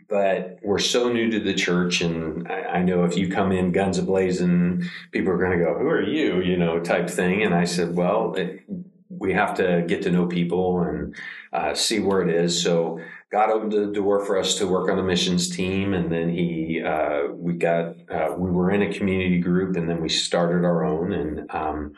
but 0.09 0.59
we're 0.63 0.79
so 0.79 1.09
new 1.13 1.31
to 1.31 1.41
the 1.41 1.55
church 1.55 2.03
and 2.03 2.47
I, 2.47 2.61
I 2.63 2.83
know 2.83 3.05
if 3.05 3.17
you 3.17 3.29
come 3.29 3.51
in 3.51 3.73
guns 3.73 3.99
ablazing 3.99 4.87
people 5.11 5.33
are 5.33 5.39
going 5.39 5.59
to 5.59 5.65
go 5.65 5.75
who 5.77 5.89
are 5.89 6.03
you? 6.03 6.41
you 6.43 6.57
know 6.57 6.79
type 6.79 7.11
thing. 7.11 7.43
And 7.43 7.55
i 7.55 7.65
said 7.65 7.97
well 7.97 8.35
it, 8.35 8.63
we 9.09 9.33
have 9.33 9.55
to 9.55 9.85
get 9.87 10.03
to 10.03 10.11
know 10.11 10.27
people 10.27 10.81
and 10.81 11.15
uh, 11.53 11.75
see 11.75 12.01
where 12.01 12.23
it 12.23 12.35
is 12.35 12.61
so 12.63 13.01
God 13.33 13.51
opened 13.51 13.73
the 13.73 13.87
door 13.87 14.25
for 14.25 14.39
us 14.39 14.55
to 14.57 14.69
work 14.69 14.89
on 14.89 14.97
the 14.97 15.03
missions 15.03 15.49
team, 15.49 15.95
and 15.95 16.13
then 16.13 16.29
he 16.29 16.83
uh, 16.83 17.27
we 17.33 17.55
got 17.55 17.97
uh, 18.09 18.35
we 18.37 18.51
were 18.51 18.71
in 18.71 18.83
a 18.83 18.93
community 18.93 19.41
group, 19.41 19.77
and 19.77 19.89
then 19.89 20.01
we 20.01 20.09
started 20.09 20.65
our 20.65 20.85
own, 20.85 21.13
and 21.13 21.51
um, 21.51 21.95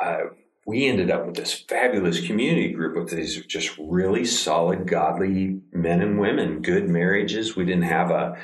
uh, 0.00 0.20
we 0.66 0.86
ended 0.86 1.10
up 1.10 1.26
with 1.26 1.34
this 1.34 1.52
fabulous 1.52 2.24
community 2.24 2.72
group 2.72 2.96
of 2.96 3.10
these 3.10 3.44
just 3.46 3.76
really 3.78 4.24
solid, 4.24 4.86
godly 4.86 5.60
men 5.72 6.00
and 6.00 6.20
women, 6.20 6.62
good 6.62 6.88
marriages. 6.88 7.56
We 7.56 7.64
didn't 7.64 7.82
have 7.82 8.10
a 8.12 8.38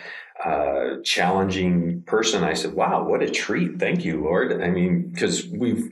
uh, 0.45 1.03
challenging 1.05 2.03
person. 2.03 2.43
I 2.43 2.55
said, 2.55 2.75
"Wow, 2.75 3.05
what 3.05 3.23
a 3.23 3.31
treat! 3.31 3.79
Thank 3.79 4.05
you, 4.05 4.23
Lord." 4.23 4.61
I 4.61 4.69
mean, 4.69 5.11
because 5.11 5.47
we've 5.47 5.89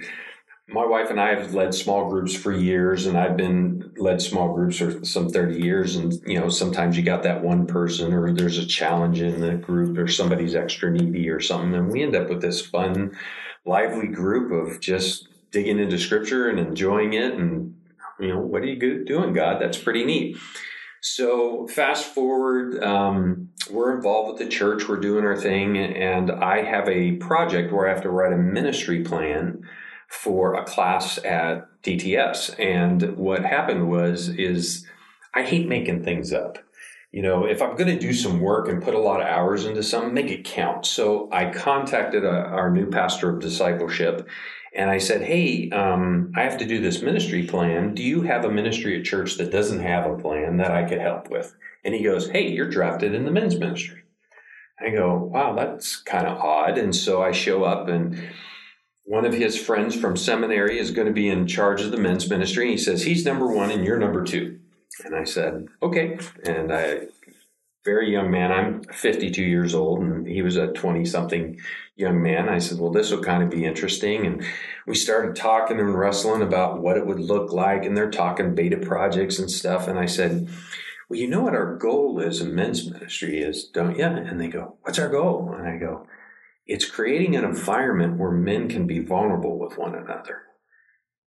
my 0.68 0.85
wife 0.85 1.11
and 1.11 1.21
I 1.21 1.35
have 1.35 1.52
led 1.52 1.75
small 1.75 2.09
groups 2.09 2.35
for 2.35 2.50
years, 2.50 3.06
and 3.06 3.18
I've 3.18 3.37
been 3.37 3.92
led 3.97 4.23
small 4.23 4.54
groups 4.54 4.78
for 4.78 5.04
some 5.04 5.28
30 5.28 5.61
years. 5.61 5.97
And, 5.97 6.14
you 6.26 6.40
know, 6.40 6.49
sometimes 6.49 6.97
you 6.97 7.02
got 7.02 7.23
that 7.25 7.42
one 7.42 7.66
person, 7.66 8.14
or 8.14 8.33
there's 8.33 8.56
a 8.56 8.66
challenge 8.66 9.21
in 9.21 9.40
the 9.40 9.54
group, 9.54 9.99
or 9.99 10.09
somebody's 10.09 10.54
extra 10.54 10.90
needy 10.90 11.28
or 11.28 11.40
something. 11.40 11.75
And 11.75 11.92
we 11.92 12.02
end 12.02 12.16
up 12.16 12.30
with 12.30 12.40
this 12.40 12.64
fun, 12.64 13.14
lively 13.66 14.09
group 14.09 14.52
of 14.52 14.80
just 14.80 15.28
digging 15.50 15.78
into 15.78 15.99
scripture 15.99 16.49
and 16.49 16.59
enjoying 16.59 17.12
it. 17.12 17.35
And, 17.35 17.76
you 18.18 18.28
know, 18.28 18.40
what 18.40 18.62
are 18.62 18.66
you 18.66 19.04
doing, 19.04 19.35
God? 19.35 19.61
That's 19.61 19.78
pretty 19.78 20.04
neat. 20.04 20.38
So, 21.02 21.66
fast 21.66 22.06
forward, 22.06 22.83
um, 22.83 23.50
we're 23.71 23.94
involved 23.94 24.33
with 24.33 24.38
the 24.38 24.49
church, 24.49 24.88
we're 24.88 24.97
doing 24.97 25.26
our 25.26 25.37
thing, 25.37 25.76
and 25.76 26.30
I 26.30 26.62
have 26.62 26.88
a 26.88 27.16
project 27.16 27.71
where 27.75 27.87
I 27.87 27.92
have 27.92 28.02
to 28.04 28.11
write 28.11 28.33
a 28.33 28.38
ministry 28.38 29.02
plan 29.02 29.62
for 30.14 30.54
a 30.54 30.64
class 30.64 31.18
at 31.25 31.66
DTS. 31.83 32.59
And 32.59 33.16
what 33.16 33.44
happened 33.44 33.90
was, 33.90 34.28
is 34.28 34.87
I 35.35 35.42
hate 35.42 35.68
making 35.68 36.04
things 36.04 36.33
up. 36.33 36.59
You 37.12 37.23
know, 37.23 37.44
if 37.44 37.61
I'm 37.62 37.76
going 37.76 37.97
to 37.97 37.99
do 37.99 38.12
some 38.12 38.40
work 38.40 38.68
and 38.68 38.83
put 38.83 38.94
a 38.94 38.99
lot 38.99 39.21
of 39.21 39.26
hours 39.26 39.66
into 39.66 39.83
something, 39.83 40.14
make 40.14 40.30
it 40.30 40.44
count. 40.44 40.87
So 40.87 41.28
I 41.30 41.50
contacted 41.50 42.25
a, 42.25 42.28
our 42.28 42.71
new 42.71 42.90
pastor 42.90 43.30
of 43.30 43.40
discipleship 43.40 44.28
and 44.75 44.90
I 44.90 44.99
said, 44.99 45.23
Hey, 45.23 45.71
um, 45.71 46.33
I 46.35 46.42
have 46.42 46.59
to 46.59 46.66
do 46.66 46.80
this 46.80 47.02
ministry 47.02 47.44
plan. 47.44 47.94
Do 47.94 48.02
you 48.02 48.23
have 48.23 48.44
a 48.44 48.50
ministry 48.50 48.99
at 48.99 49.04
church 49.04 49.37
that 49.37 49.52
doesn't 49.52 49.80
have 49.80 50.11
a 50.11 50.18
plan 50.18 50.56
that 50.56 50.73
I 50.73 50.88
could 50.88 51.00
help 51.00 51.30
with? 51.30 51.54
And 51.85 51.94
he 51.94 52.02
goes, 52.02 52.28
Hey, 52.28 52.50
you're 52.50 52.68
drafted 52.68 53.14
in 53.14 53.25
the 53.25 53.30
men's 53.30 53.59
ministry. 53.59 54.02
I 54.80 54.90
go, 54.90 55.16
Wow, 55.16 55.54
that's 55.54 55.97
kind 55.97 56.26
of 56.26 56.38
odd. 56.38 56.78
And 56.78 56.94
so 56.94 57.23
I 57.23 57.30
show 57.30 57.62
up 57.62 57.88
and 57.88 58.21
one 59.04 59.26
of 59.26 59.34
his 59.34 59.58
friends 59.58 59.94
from 59.94 60.16
seminary 60.16 60.78
is 60.78 60.90
going 60.90 61.06
to 61.06 61.12
be 61.12 61.28
in 61.28 61.46
charge 61.46 61.82
of 61.82 61.90
the 61.90 61.99
men's 61.99 62.28
ministry. 62.28 62.70
He 62.70 62.78
says, 62.78 63.04
He's 63.04 63.25
number 63.25 63.46
one 63.46 63.70
and 63.70 63.84
you're 63.84 63.99
number 63.99 64.25
two. 64.25 64.58
And 65.04 65.14
I 65.14 65.25
said, 65.25 65.68
Okay. 65.82 66.18
And 66.44 66.73
I, 66.73 67.06
very 67.84 68.11
young 68.11 68.30
man, 68.30 68.50
I'm 68.50 68.82
52 68.82 69.42
years 69.42 69.75
old, 69.75 70.00
and 70.00 70.26
he 70.26 70.40
was 70.40 70.56
a 70.56 70.68
20 70.68 71.04
something 71.04 71.61
young 71.96 72.23
man. 72.23 72.49
I 72.49 72.58
said, 72.58 72.78
Well, 72.78 72.90
this 72.90 73.11
will 73.11 73.23
kind 73.23 73.42
of 73.42 73.50
be 73.50 73.66
interesting. 73.66 74.26
And 74.26 74.42
we 74.87 74.94
started 74.94 75.37
talking 75.37 75.78
and 75.78 75.94
wrestling 75.94 76.40
about 76.40 76.80
what 76.80 76.96
it 76.96 77.06
would 77.06 77.20
look 77.20 77.52
like. 77.52 77.84
And 77.84 77.94
they're 77.94 78.11
talking 78.11 78.54
beta 78.54 78.78
projects 78.78 79.38
and 79.38 79.50
stuff. 79.50 79.87
And 79.87 79.99
I 79.99 80.06
said, 80.06 80.49
Well, 81.11 81.20
you 81.20 81.28
know 81.28 81.42
what 81.42 81.54
our 81.54 81.76
goal 81.76 82.20
is 82.20 82.40
in 82.40 82.54
men's 82.54 82.90
ministry 82.90 83.40
is, 83.40 83.64
don't 83.64 83.99
you? 83.99 84.06
And 84.06 84.40
they 84.40 84.49
go, 84.49 84.78
What's 84.80 84.99
our 84.99 85.11
goal? 85.11 85.54
And 85.54 85.68
I 85.68 85.76
go, 85.76 86.06
it's 86.66 86.88
creating 86.88 87.37
an 87.37 87.44
environment 87.44 88.18
where 88.18 88.30
men 88.30 88.68
can 88.68 88.87
be 88.87 89.00
vulnerable 89.00 89.59
with 89.59 89.76
one 89.76 89.94
another. 89.94 90.42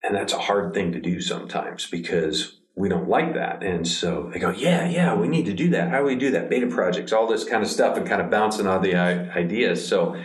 And 0.03 0.15
that's 0.15 0.33
a 0.33 0.39
hard 0.39 0.73
thing 0.73 0.91
to 0.93 0.99
do 0.99 1.21
sometimes 1.21 1.87
because 1.89 2.59
we 2.75 2.87
don't 2.87 3.09
like 3.09 3.33
that. 3.33 3.61
And 3.61 3.85
so 3.85 4.29
they 4.33 4.39
go, 4.39 4.49
yeah, 4.51 4.87
yeah, 4.87 5.13
we 5.13 5.27
need 5.27 5.45
to 5.47 5.53
do 5.53 5.69
that. 5.71 5.89
How 5.89 5.99
do 5.99 6.05
we 6.05 6.15
do 6.15 6.31
that? 6.31 6.49
Beta 6.49 6.67
projects, 6.67 7.11
all 7.11 7.27
this 7.27 7.43
kind 7.43 7.61
of 7.61 7.69
stuff, 7.69 7.97
and 7.97 8.07
kind 8.07 8.21
of 8.21 8.31
bouncing 8.31 8.67
on 8.67 8.81
the 8.81 8.95
ideas. 8.95 9.85
So 9.85 10.15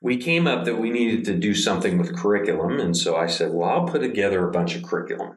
we 0.00 0.16
came 0.16 0.46
up 0.46 0.64
that 0.64 0.80
we 0.80 0.90
needed 0.90 1.24
to 1.26 1.34
do 1.34 1.54
something 1.54 1.98
with 1.98 2.16
curriculum. 2.16 2.80
And 2.80 2.96
so 2.96 3.16
I 3.16 3.26
said, 3.26 3.52
well, 3.52 3.68
I'll 3.68 3.86
put 3.86 4.00
together 4.00 4.48
a 4.48 4.50
bunch 4.50 4.74
of 4.74 4.82
curriculum. 4.82 5.36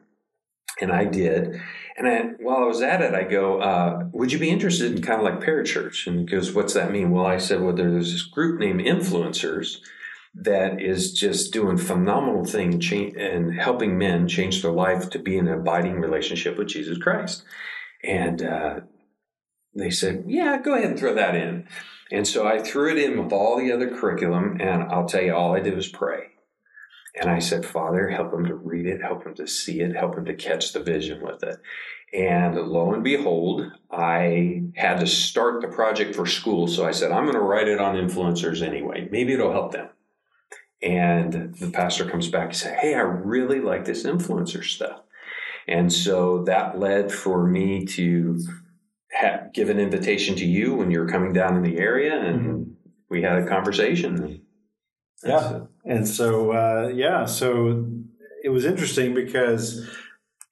And 0.80 0.90
I 0.90 1.04
did. 1.04 1.60
And 1.98 2.06
I, 2.06 2.20
while 2.38 2.58
I 2.58 2.66
was 2.66 2.80
at 2.80 3.02
it, 3.02 3.12
I 3.12 3.24
go, 3.24 3.60
uh, 3.60 4.04
would 4.12 4.30
you 4.30 4.38
be 4.38 4.50
interested 4.50 4.92
in 4.92 5.02
kind 5.02 5.20
of 5.20 5.24
like 5.24 5.42
parachurch? 5.42 6.06
And 6.06 6.20
he 6.20 6.24
goes, 6.26 6.52
what's 6.52 6.74
that 6.74 6.92
mean? 6.92 7.10
Well, 7.10 7.26
I 7.26 7.38
said, 7.38 7.60
well, 7.60 7.74
there's 7.74 8.12
this 8.12 8.22
group 8.22 8.60
named 8.60 8.80
Influencers 8.80 9.78
that 10.34 10.80
is 10.80 11.12
just 11.12 11.52
doing 11.52 11.76
phenomenal 11.76 12.44
thing 12.44 12.80
and 13.18 13.52
helping 13.52 13.98
men 13.98 14.28
change 14.28 14.62
their 14.62 14.70
life 14.70 15.10
to 15.10 15.18
be 15.18 15.36
in 15.36 15.48
an 15.48 15.54
abiding 15.58 16.00
relationship 16.00 16.56
with 16.56 16.68
Jesus 16.68 16.98
Christ. 16.98 17.42
And 18.04 18.44
uh, 18.44 18.80
they 19.74 19.90
said, 19.90 20.24
yeah, 20.28 20.58
go 20.62 20.74
ahead 20.74 20.90
and 20.90 20.98
throw 20.98 21.14
that 21.14 21.34
in. 21.34 21.66
And 22.12 22.28
so 22.28 22.46
I 22.46 22.60
threw 22.60 22.92
it 22.92 22.98
in 22.98 23.22
with 23.22 23.32
all 23.32 23.58
the 23.58 23.72
other 23.72 23.90
curriculum, 23.90 24.58
and 24.60 24.84
I'll 24.84 25.06
tell 25.08 25.22
you, 25.22 25.34
all 25.34 25.56
I 25.56 25.60
did 25.60 25.74
was 25.74 25.88
pray. 25.88 26.28
And 27.20 27.30
I 27.30 27.38
said, 27.40 27.64
Father, 27.64 28.08
help 28.08 28.32
him 28.32 28.46
to 28.46 28.54
read 28.54 28.86
it, 28.86 29.02
help 29.02 29.24
him 29.24 29.34
to 29.34 29.46
see 29.46 29.80
it, 29.80 29.96
help 29.96 30.16
him 30.16 30.24
to 30.26 30.34
catch 30.34 30.72
the 30.72 30.82
vision 30.82 31.22
with 31.22 31.42
it. 31.42 31.58
And 32.12 32.56
lo 32.56 32.92
and 32.94 33.04
behold, 33.04 33.70
I 33.90 34.62
had 34.76 35.00
to 35.00 35.06
start 35.06 35.60
the 35.60 35.68
project 35.68 36.14
for 36.14 36.26
school. 36.26 36.66
So 36.66 36.86
I 36.86 36.92
said, 36.92 37.12
I'm 37.12 37.24
going 37.24 37.34
to 37.34 37.40
write 37.40 37.68
it 37.68 37.80
on 37.80 37.96
influencers 37.96 38.62
anyway. 38.62 39.08
Maybe 39.10 39.34
it'll 39.34 39.52
help 39.52 39.72
them. 39.72 39.88
And 40.80 41.54
the 41.56 41.70
pastor 41.70 42.08
comes 42.08 42.28
back 42.28 42.48
and 42.48 42.56
says, 42.56 42.78
Hey, 42.80 42.94
I 42.94 43.00
really 43.00 43.60
like 43.60 43.84
this 43.84 44.04
influencer 44.04 44.64
stuff. 44.64 45.00
And 45.66 45.92
so 45.92 46.44
that 46.44 46.78
led 46.78 47.12
for 47.12 47.46
me 47.46 47.84
to 47.86 48.38
have, 49.10 49.52
give 49.52 49.68
an 49.68 49.80
invitation 49.80 50.34
to 50.36 50.46
you 50.46 50.74
when 50.74 50.90
you 50.90 51.00
were 51.00 51.08
coming 51.08 51.32
down 51.32 51.56
in 51.56 51.62
the 51.62 51.78
area. 51.78 52.18
And 52.18 52.40
mm-hmm. 52.40 52.70
we 53.10 53.22
had 53.22 53.38
a 53.38 53.46
conversation. 53.46 54.42
Yeah. 55.22 55.64
And 55.88 56.06
so, 56.06 56.52
uh, 56.52 56.92
yeah, 56.94 57.24
so 57.24 57.86
it 58.44 58.50
was 58.50 58.66
interesting 58.66 59.14
because 59.14 59.88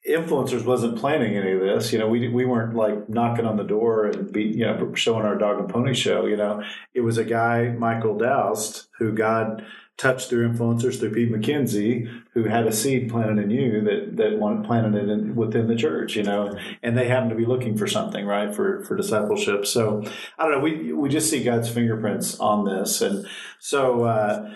influencers 0.09 0.65
wasn't 0.65 0.97
planning 0.97 1.35
any 1.35 1.51
of 1.51 1.59
this. 1.59 1.93
You 1.93 1.99
know, 1.99 2.07
we 2.07 2.27
we 2.27 2.43
weren't 2.43 2.75
like 2.75 3.07
knocking 3.07 3.45
on 3.45 3.55
the 3.55 3.63
door 3.63 4.07
and 4.07 4.31
be 4.31 4.43
you 4.43 4.65
know 4.65 4.93
showing 4.95 5.25
our 5.25 5.37
dog 5.37 5.59
and 5.59 5.69
pony 5.69 5.93
show. 5.93 6.25
You 6.25 6.37
know, 6.37 6.63
it 6.95 7.01
was 7.01 7.19
a 7.19 7.23
guy 7.23 7.69
Michael 7.69 8.17
Doust 8.17 8.87
who 8.97 9.13
God 9.13 9.63
touched 9.95 10.29
through 10.29 10.47
influencers 10.47 10.99
through 10.99 11.11
Pete 11.11 11.31
McKenzie 11.31 12.07
who 12.33 12.43
had 12.43 12.67
a 12.67 12.71
seed 12.71 13.09
planted 13.09 13.43
in 13.43 13.49
you 13.51 13.81
that 13.81 14.17
that 14.17 14.39
wanted 14.39 14.65
planted 14.65 14.95
it 14.95 15.09
in, 15.09 15.35
within 15.35 15.67
the 15.67 15.75
church. 15.75 16.15
You 16.15 16.23
know, 16.23 16.57
and 16.81 16.97
they 16.97 17.07
happened 17.07 17.29
to 17.29 17.35
be 17.35 17.45
looking 17.45 17.77
for 17.77 17.85
something 17.85 18.25
right 18.25 18.55
for 18.55 18.83
for 18.85 18.95
discipleship. 18.95 19.67
So 19.67 20.03
I 20.39 20.43
don't 20.43 20.53
know. 20.53 20.61
We 20.61 20.93
we 20.93 21.09
just 21.09 21.29
see 21.29 21.43
God's 21.43 21.69
fingerprints 21.69 22.39
on 22.39 22.65
this, 22.65 23.01
and 23.01 23.27
so. 23.59 24.05
Uh, 24.05 24.53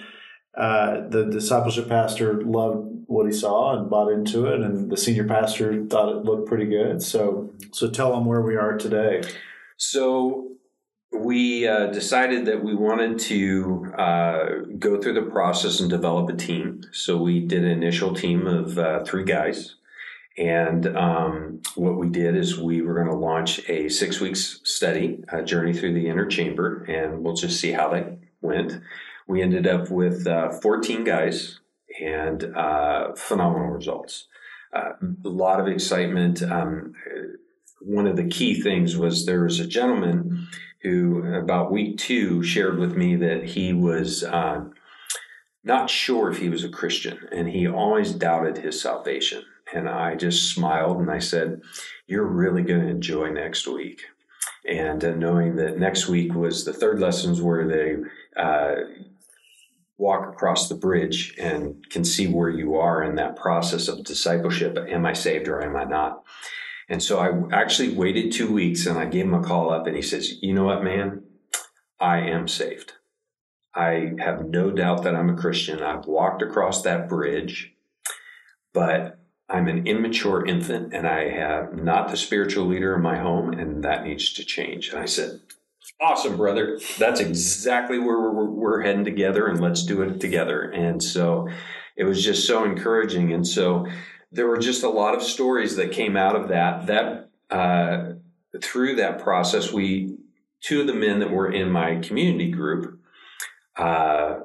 uh, 0.56 1.08
the 1.08 1.26
discipleship 1.26 1.88
pastor 1.88 2.42
loved 2.44 2.88
what 3.08 3.26
he 3.26 3.32
saw 3.32 3.78
and 3.78 3.90
bought 3.90 4.12
into 4.12 4.46
it, 4.46 4.62
and 4.62 4.92
the 4.92 4.98
senior 4.98 5.26
pastor 5.26 5.86
thought 5.86 6.10
it 6.10 6.24
looked 6.24 6.48
pretty 6.48 6.66
good. 6.66 7.02
So, 7.02 7.52
so 7.72 7.90
tell 7.90 8.14
them 8.14 8.26
where 8.26 8.42
we 8.42 8.56
are 8.56 8.78
today. 8.78 9.22
So 9.78 10.52
we 11.14 11.68
uh, 11.68 11.88
decided 11.88 12.46
that 12.46 12.64
we 12.64 12.74
wanted 12.74 13.20
to 13.20 13.94
uh, 13.98 14.46
go 14.80 15.02
through 15.02 15.14
the 15.14 15.30
process 15.30 15.80
and 15.80 15.90
develop 15.90 16.30
a 16.30 16.36
team. 16.36 16.82
So 16.92 17.18
we 17.18 17.42
did 17.42 17.64
an 17.64 17.72
initial 17.72 18.14
team 18.14 18.48
of 18.48 18.78
uh, 18.78 19.04
three 19.04 19.26
guys. 19.26 19.76
And 20.38 20.88
um, 20.96 21.62
what 21.76 21.98
we 21.98 22.08
did 22.08 22.38
is 22.38 22.58
we 22.58 22.82
were 22.82 22.94
going 22.94 23.08
to 23.08 23.16
launch 23.16 23.60
a 23.70 23.90
six 23.90 24.22
weeks 24.22 24.62
study, 24.64 25.24
a 25.28 25.44
journey 25.44 25.74
through 25.74 25.94
the 25.94 26.08
inner 26.08 26.26
chamber, 26.26 26.84
and 26.86 27.24
we'll 27.24 27.36
just 27.36 27.60
see 27.60 27.72
how 27.72 27.90
that 27.90 28.18
went 28.42 28.82
we 29.32 29.42
ended 29.42 29.66
up 29.66 29.90
with 29.90 30.28
uh, 30.28 30.52
14 30.52 31.06
guys 31.06 31.62
and 32.02 32.44
uh, 32.54 33.14
phenomenal 33.16 33.70
results. 33.70 34.28
Uh, 34.74 34.92
a 35.24 35.30
lot 35.30 35.62
of 35.62 35.68
excitement. 35.68 36.44
Um, 36.44 36.94
one 37.82 38.08
of 38.08 38.18
the 38.18 38.28
key 38.28 38.62
things 38.62 38.98
was 38.98 39.26
there 39.26 39.44
was 39.44 39.62
a 39.62 39.66
gentleman 39.66 40.50
who, 40.82 41.24
about 41.34 41.72
week 41.72 41.98
two, 41.98 42.44
shared 42.44 42.78
with 42.78 42.98
me 42.98 43.16
that 43.16 43.46
he 43.46 43.72
was 43.72 44.26
uh, 44.26 44.66
not 45.64 45.90
sure 45.90 46.30
if 46.30 46.40
he 46.40 46.50
was 46.50 46.66
a 46.66 46.70
Christian 46.70 47.18
and 47.32 47.48
he 47.48 47.66
always 47.66 48.12
doubted 48.12 48.58
his 48.58 48.82
salvation. 48.82 49.46
And 49.74 49.88
I 49.88 50.16
just 50.16 50.54
smiled 50.54 51.00
and 51.00 51.10
I 51.10 51.20
said, 51.20 51.62
You're 52.06 52.26
really 52.26 52.64
going 52.64 52.82
to 52.82 52.90
enjoy 52.90 53.30
next 53.30 53.66
week. 53.66 54.02
And 54.68 55.04
uh, 55.06 55.16
knowing 55.16 55.56
that 55.56 55.80
next 55.80 56.10
week 56.10 56.34
was 56.34 56.66
the 56.66 56.74
third 56.74 57.00
lessons 57.00 57.42
where 57.42 57.66
they 57.66 57.96
uh, 58.42 58.76
walk 60.02 60.28
across 60.28 60.68
the 60.68 60.76
bridge 60.76 61.36
and 61.38 61.88
can 61.92 62.04
see 62.04 62.28
where 62.28 62.50
you 62.50 62.76
are 62.76 63.04
in 63.04 63.16
that 63.16 63.36
process 63.36 63.88
of 63.88 64.04
discipleship. 64.04 64.76
Am 64.90 65.06
I 65.06 65.14
saved 65.14 65.48
or 65.48 65.64
am 65.64 65.76
I 65.76 65.84
not? 65.84 66.24
And 66.90 67.04
so 67.04 67.20
I 67.20 67.56
actually 67.56 67.94
waited 67.94 68.32
two 68.32 68.52
weeks 68.52 68.88
and 68.88 68.98
I 68.98 69.06
gave 69.06 69.26
him 69.26 69.36
a 69.36 69.44
call 69.44 69.72
up 69.72 69.86
and 69.86 69.96
he 69.96 70.02
says, 70.02 70.42
You 70.42 70.54
know 70.54 70.64
what, 70.64 70.84
man? 70.84 71.24
I 72.00 72.18
am 72.18 72.48
saved. 72.48 72.94
I 73.76 74.14
have 74.20 74.44
no 74.44 74.72
doubt 74.72 75.04
that 75.04 75.16
I'm 75.16 75.30
a 75.30 75.38
Christian. 75.38 75.84
I've 75.84 76.08
walked 76.08 76.42
across 76.42 76.82
that 76.82 77.08
bridge, 77.08 77.72
but 78.74 79.20
I'm 79.48 79.68
an 79.68 79.86
immature 79.86 80.44
infant 80.44 80.94
and 80.94 81.08
I 81.08 81.30
have 81.30 81.76
not 81.76 82.10
the 82.10 82.18
spiritual 82.18 82.66
leader 82.66 82.96
in 82.96 83.02
my 83.02 83.18
home, 83.18 83.54
and 83.54 83.84
that 83.84 84.04
needs 84.04 84.34
to 84.34 84.44
change. 84.44 84.90
And 84.90 85.00
I 85.00 85.06
said, 85.06 85.42
Awesome, 86.00 86.38
brother. 86.38 86.80
That's 86.98 87.20
exactly 87.20 88.00
where 88.00 88.20
we're, 88.20 88.46
we're 88.46 88.82
heading 88.82 89.06
together, 89.06 89.48
and 89.48 89.60
let's 89.60 89.86
do 89.86 90.02
it 90.02 90.20
together. 90.20 90.62
And 90.62 91.02
so 91.02 91.48
it 91.96 92.06
was 92.06 92.24
just 92.24 92.48
so 92.48 92.64
encouraging. 92.64 93.34
And 93.34 93.48
so 93.48 93.88
there 94.32 94.48
were 94.48 94.58
just 94.58 94.84
a 94.84 94.90
lot 94.90 95.16
of 95.16 95.22
stories 95.22 95.76
that 95.76 95.92
came 95.92 96.18
out 96.18 96.36
of 96.36 96.48
that. 96.48 96.88
That 96.88 97.30
uh, 97.50 98.14
through 98.62 98.96
that 98.96 99.22
process, 99.22 99.72
we 99.72 100.18
two 100.62 100.82
of 100.82 100.88
the 100.88 100.94
men 100.94 101.20
that 101.20 101.32
were 101.32 101.52
in 101.52 101.72
my 101.72 101.96
community 101.96 102.52
group, 102.52 103.00
uh, 103.78 104.40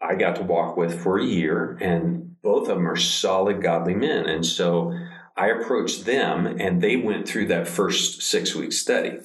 I 0.00 0.14
got 0.14 0.36
to 0.36 0.42
walk 0.42 0.76
with 0.76 1.02
for 1.02 1.18
a 1.18 1.24
year, 1.24 1.76
and 1.80 2.40
both 2.42 2.68
of 2.68 2.76
them 2.76 2.88
are 2.88 2.96
solid, 2.96 3.62
godly 3.62 3.94
men. 3.94 4.26
And 4.26 4.46
so 4.46 4.96
I 5.36 5.48
approached 5.48 6.04
them, 6.04 6.46
and 6.46 6.80
they 6.80 6.96
went 6.96 7.28
through 7.28 7.46
that 7.48 7.68
first 7.68 8.22
six 8.22 8.54
week 8.54 8.72
study. 8.72 9.18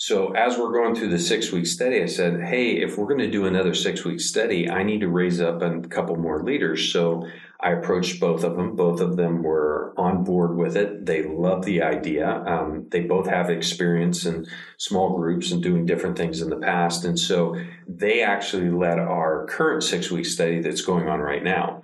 So 0.00 0.30
as 0.30 0.56
we're 0.56 0.72
going 0.72 0.94
through 0.94 1.08
the 1.10 1.18
six 1.18 1.50
week 1.50 1.66
study, 1.66 2.00
I 2.00 2.06
said, 2.06 2.40
Hey, 2.40 2.80
if 2.80 2.96
we're 2.96 3.08
going 3.08 3.18
to 3.18 3.30
do 3.30 3.46
another 3.46 3.74
six 3.74 4.04
week 4.04 4.20
study, 4.20 4.70
I 4.70 4.84
need 4.84 5.00
to 5.00 5.08
raise 5.08 5.40
up 5.40 5.60
a 5.60 5.80
couple 5.88 6.14
more 6.14 6.40
leaders. 6.44 6.92
So 6.92 7.26
I 7.60 7.72
approached 7.72 8.20
both 8.20 8.44
of 8.44 8.56
them. 8.56 8.76
Both 8.76 9.00
of 9.00 9.16
them 9.16 9.42
were 9.42 9.92
on 9.96 10.22
board 10.22 10.56
with 10.56 10.76
it. 10.76 11.04
They 11.04 11.24
love 11.24 11.64
the 11.64 11.82
idea. 11.82 12.44
Um, 12.46 12.86
they 12.90 13.00
both 13.00 13.26
have 13.26 13.50
experience 13.50 14.24
in 14.24 14.46
small 14.76 15.16
groups 15.16 15.50
and 15.50 15.60
doing 15.60 15.84
different 15.84 16.16
things 16.16 16.40
in 16.40 16.50
the 16.50 16.58
past. 16.58 17.04
And 17.04 17.18
so 17.18 17.60
they 17.88 18.22
actually 18.22 18.70
led 18.70 19.00
our 19.00 19.46
current 19.46 19.82
six 19.82 20.12
week 20.12 20.26
study 20.26 20.60
that's 20.60 20.82
going 20.82 21.08
on 21.08 21.18
right 21.18 21.42
now. 21.42 21.82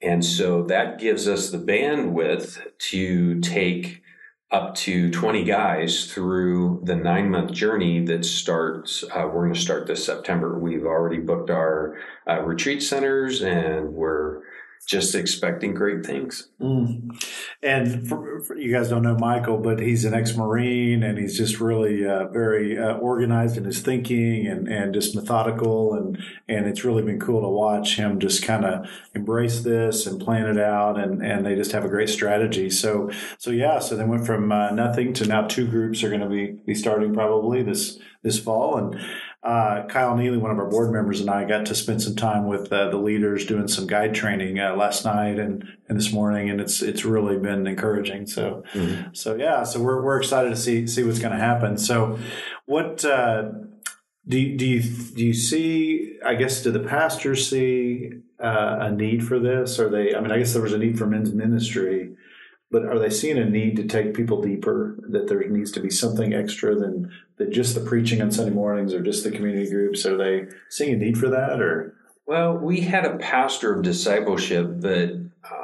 And 0.00 0.24
so 0.24 0.62
that 0.62 0.98
gives 0.98 1.28
us 1.28 1.50
the 1.50 1.58
bandwidth 1.58 2.58
to 2.90 3.38
take 3.40 3.99
up 4.50 4.74
to 4.74 5.10
20 5.10 5.44
guys 5.44 6.12
through 6.12 6.80
the 6.82 6.96
nine 6.96 7.30
month 7.30 7.52
journey 7.52 8.04
that 8.04 8.24
starts. 8.24 9.04
Uh, 9.04 9.26
we're 9.26 9.44
going 9.44 9.54
to 9.54 9.60
start 9.60 9.86
this 9.86 10.04
September. 10.04 10.58
We've 10.58 10.84
already 10.84 11.18
booked 11.18 11.50
our 11.50 11.96
uh, 12.28 12.42
retreat 12.42 12.82
centers 12.82 13.42
and 13.42 13.92
we're 13.92 14.42
just 14.86 15.14
expecting 15.14 15.74
great 15.74 16.04
things. 16.04 16.48
Mm. 16.60 17.10
And 17.62 18.08
for, 18.08 18.40
for, 18.40 18.56
you 18.56 18.72
guys 18.72 18.88
don't 18.88 19.02
know 19.02 19.16
Michael, 19.16 19.58
but 19.58 19.78
he's 19.78 20.04
an 20.04 20.14
ex-marine, 20.14 21.02
and 21.02 21.18
he's 21.18 21.36
just 21.36 21.60
really 21.60 22.06
uh, 22.06 22.28
very 22.28 22.78
uh, 22.78 22.94
organized 22.94 23.56
in 23.56 23.64
his 23.64 23.80
thinking 23.80 24.46
and, 24.46 24.68
and 24.68 24.94
just 24.94 25.14
methodical, 25.14 25.94
and 25.94 26.18
and 26.48 26.66
it's 26.66 26.84
really 26.84 27.02
been 27.02 27.20
cool 27.20 27.42
to 27.42 27.48
watch 27.48 27.96
him 27.96 28.18
just 28.18 28.42
kind 28.42 28.64
of 28.64 28.88
embrace 29.14 29.60
this 29.60 30.06
and 30.06 30.20
plan 30.20 30.46
it 30.46 30.58
out, 30.58 30.98
and 30.98 31.24
and 31.24 31.44
they 31.44 31.54
just 31.54 31.72
have 31.72 31.84
a 31.84 31.88
great 31.88 32.08
strategy. 32.08 32.70
So 32.70 33.10
so 33.38 33.50
yeah, 33.50 33.78
so 33.78 33.96
they 33.96 34.04
went 34.04 34.26
from 34.26 34.50
uh, 34.50 34.70
nothing 34.70 35.12
to 35.14 35.26
now 35.26 35.46
two 35.46 35.66
groups 35.66 36.02
are 36.02 36.08
going 36.08 36.20
to 36.20 36.28
be 36.28 36.56
be 36.66 36.74
starting 36.74 37.12
probably 37.12 37.62
this 37.62 37.98
this 38.22 38.38
fall, 38.38 38.76
and 38.76 39.00
uh, 39.42 39.86
Kyle 39.88 40.16
Neely, 40.16 40.36
one 40.36 40.50
of 40.50 40.58
our 40.58 40.66
board 40.68 40.92
members, 40.92 41.20
and 41.20 41.30
I 41.30 41.44
got 41.44 41.64
to 41.66 41.74
spend 41.74 42.02
some 42.02 42.14
time 42.14 42.46
with 42.46 42.70
uh, 42.70 42.90
the 42.90 42.98
leaders 42.98 43.46
doing 43.46 43.68
some 43.68 43.86
guide 43.86 44.14
training 44.14 44.60
uh, 44.60 44.76
last 44.76 45.04
night 45.06 45.38
and, 45.38 45.66
and 45.88 45.98
this 45.98 46.12
morning, 46.12 46.50
and 46.50 46.60
it's 46.60 46.82
it's 46.82 47.06
really 47.06 47.38
been 47.38 47.66
encouraging. 47.66 48.26
So 48.26 48.64
mm-hmm. 48.74 49.14
so 49.14 49.36
yeah, 49.36 49.64
so 49.64 49.80
we're 49.80 50.02
we're 50.02 50.18
excited 50.18 50.50
to 50.50 50.56
see 50.56 50.86
see 50.86 51.04
what's 51.04 51.18
going 51.18 51.32
to 51.32 51.38
happen. 51.38 51.78
So 51.78 52.18
what 52.66 53.02
uh, 53.02 53.50
do 54.28 54.38
you, 54.38 54.58
do 54.58 54.66
you 54.66 54.82
do 54.82 55.24
you 55.24 55.34
see? 55.34 56.18
I 56.24 56.34
guess 56.34 56.62
do 56.62 56.70
the 56.70 56.80
pastors 56.80 57.48
see 57.48 58.10
uh, 58.38 58.76
a 58.80 58.90
need 58.90 59.26
for 59.26 59.38
this? 59.38 59.78
Or 59.78 59.88
they? 59.88 60.14
I 60.14 60.20
mean, 60.20 60.32
I 60.32 60.38
guess 60.38 60.52
there 60.52 60.62
was 60.62 60.74
a 60.74 60.78
need 60.78 60.98
for 60.98 61.06
men's 61.06 61.32
ministry 61.32 62.09
but 62.70 62.84
are 62.84 62.98
they 62.98 63.10
seeing 63.10 63.38
a 63.38 63.44
need 63.44 63.76
to 63.76 63.84
take 63.84 64.14
people 64.14 64.40
deeper 64.40 64.96
that 65.08 65.28
there 65.28 65.46
needs 65.48 65.72
to 65.72 65.80
be 65.80 65.90
something 65.90 66.32
extra 66.32 66.74
than, 66.74 67.10
than 67.36 67.52
just 67.52 67.74
the 67.74 67.80
preaching 67.80 68.22
on 68.22 68.30
sunday 68.30 68.54
mornings 68.54 68.94
or 68.94 69.00
just 69.00 69.24
the 69.24 69.30
community 69.30 69.68
groups? 69.70 70.06
Are 70.06 70.16
they 70.16 70.46
seeing 70.68 70.94
a 70.94 70.96
need 70.96 71.18
for 71.18 71.28
that 71.28 71.60
or? 71.60 71.94
Well 72.26 72.56
we 72.56 72.80
had 72.80 73.04
a 73.04 73.18
pastor 73.18 73.74
of 73.74 73.82
discipleship 73.82 74.80
but 74.80 75.14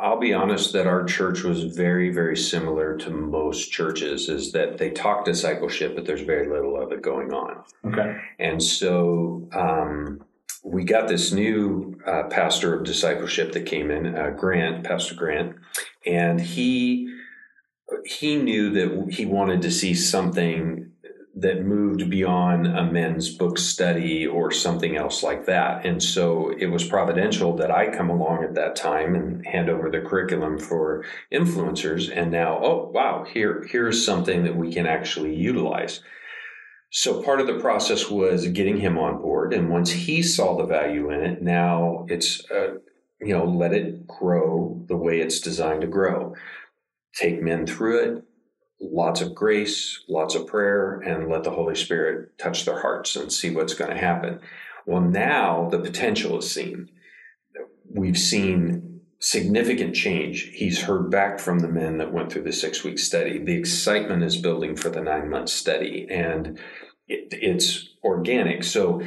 i'll 0.01 0.19
be 0.19 0.33
honest 0.33 0.73
that 0.73 0.87
our 0.87 1.05
church 1.05 1.43
was 1.43 1.65
very 1.65 2.13
very 2.13 2.37
similar 2.37 2.97
to 2.97 3.11
most 3.11 3.71
churches 3.71 4.29
is 4.29 4.51
that 4.53 4.79
they 4.79 4.91
talk 4.91 5.25
discipleship 5.25 5.95
but 5.95 6.07
there's 6.07 6.23
very 6.23 6.49
little 6.49 6.81
of 6.81 6.93
it 6.93 7.03
going 7.03 7.33
on. 7.33 7.63
Okay. 7.85 8.17
And 8.39 8.63
so 8.63 9.49
um, 9.53 10.25
we 10.67 10.85
got 10.85 11.09
this 11.09 11.33
new 11.33 11.99
uh, 12.07 12.25
pastor 12.25 12.75
of 12.75 12.85
discipleship 12.85 13.53
that 13.53 13.67
came 13.67 13.91
in, 13.91 14.17
uh, 14.17 14.31
Grant, 14.31 14.85
Pastor 14.85 15.15
Grant, 15.15 15.55
and 16.07 16.41
he 16.41 17.13
he 18.05 18.37
knew 18.37 18.71
that 18.71 19.13
he 19.13 19.27
wanted 19.27 19.63
to 19.63 19.71
see 19.71 19.95
something 19.95 20.91
that 21.39 21.67
moved 21.67 22.09
beyond 22.09 22.67
a 22.67 22.91
men's 22.91 23.29
book 23.29 23.59
study 23.59 24.27
or 24.27 24.51
something 24.51 24.97
else 24.97 25.23
like 25.23 25.45
that. 25.45 25.85
And 25.85 26.03
so 26.03 26.51
it 26.59 26.67
was 26.67 26.89
providential 26.89 27.55
that 27.57 27.71
I 27.71 27.95
come 27.95 28.09
along 28.09 28.43
at 28.43 28.55
that 28.55 28.75
time 28.75 29.15
and 29.15 29.47
hand 29.47 29.69
over 29.69 29.91
the 29.91 30.01
curriculum 30.01 30.59
for 30.59 31.05
influencers. 31.31 32.11
And 32.11 32.31
now, 32.31 32.59
oh 32.63 32.91
wow, 32.93 33.25
here 33.25 33.67
here's 33.71 34.05
something 34.05 34.45
that 34.45 34.57
we 34.57 34.73
can 34.73 34.87
actually 34.87 35.35
utilize. 35.35 36.01
So 36.91 37.23
part 37.23 37.41
of 37.41 37.47
the 37.47 37.61
process 37.61 38.09
was 38.09 38.47
getting 38.49 38.79
him 38.79 38.97
on 38.97 39.21
board, 39.21 39.53
and 39.53 39.69
once 39.69 39.91
he 39.91 40.23
saw 40.23 40.57
the 40.57 40.65
value 40.65 41.11
in 41.11 41.21
it, 41.21 41.43
now 41.43 42.07
it's 42.09 42.49
uh, 42.51 42.77
you 43.21 43.33
know 43.33 43.45
let 43.45 43.73
it 43.73 44.07
grow 44.07 44.85
the 44.89 44.97
way 44.97 45.21
it's 45.21 45.41
designed 45.41 45.83
to 45.83 45.87
grow. 45.87 46.35
Take 47.15 47.43
men 47.43 47.67
through 47.67 47.99
it, 47.99 48.25
lots 48.81 49.21
of 49.21 49.35
grace, 49.35 50.01
lots 50.09 50.35
of 50.35 50.47
prayer, 50.47 51.01
and 51.01 51.31
let 51.31 51.45
the 51.45 51.51
Holy 51.51 51.75
Spirit 51.75 52.39
touch 52.39 52.65
their 52.65 52.81
hearts 52.81 53.17
and 53.17 53.33
see 53.33 53.51
what's 53.51 53.75
going 53.75 53.91
to 53.91 53.97
happen. 53.97 54.41
Well, 54.85 55.01
now 55.01 55.69
the 55.71 55.79
potential 55.79 56.39
is 56.39 56.53
seen. 56.53 56.91
We've 57.91 58.19
seen 58.19 59.01
significant 59.19 59.95
change. 59.95 60.51
He's 60.55 60.83
heard 60.83 61.11
back 61.11 61.39
from 61.41 61.61
the 61.61 61.69
men 61.69 61.99
that 61.99 62.13
went 62.13 62.31
through 62.31 62.43
the 62.43 62.53
six 62.53 62.85
week 62.85 62.99
study. 62.99 63.39
The 63.39 63.57
excitement 63.57 64.23
is 64.23 64.37
building 64.37 64.77
for 64.77 64.91
the 64.91 65.01
nine 65.01 65.31
month 65.31 65.49
study, 65.49 66.07
and 66.11 66.59
it, 67.09 67.29
it's 67.33 67.89
organic. 68.05 68.63
So 68.63 69.03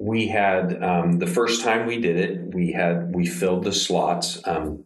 we 0.00 0.26
had 0.26 0.82
um, 0.82 1.18
the 1.18 1.26
first 1.26 1.62
time 1.62 1.86
we 1.86 2.00
did 2.00 2.16
it, 2.16 2.54
we 2.54 2.72
had 2.72 3.14
we 3.14 3.26
filled 3.26 3.64
the 3.64 3.72
slots. 3.72 4.40
Um, 4.48 4.84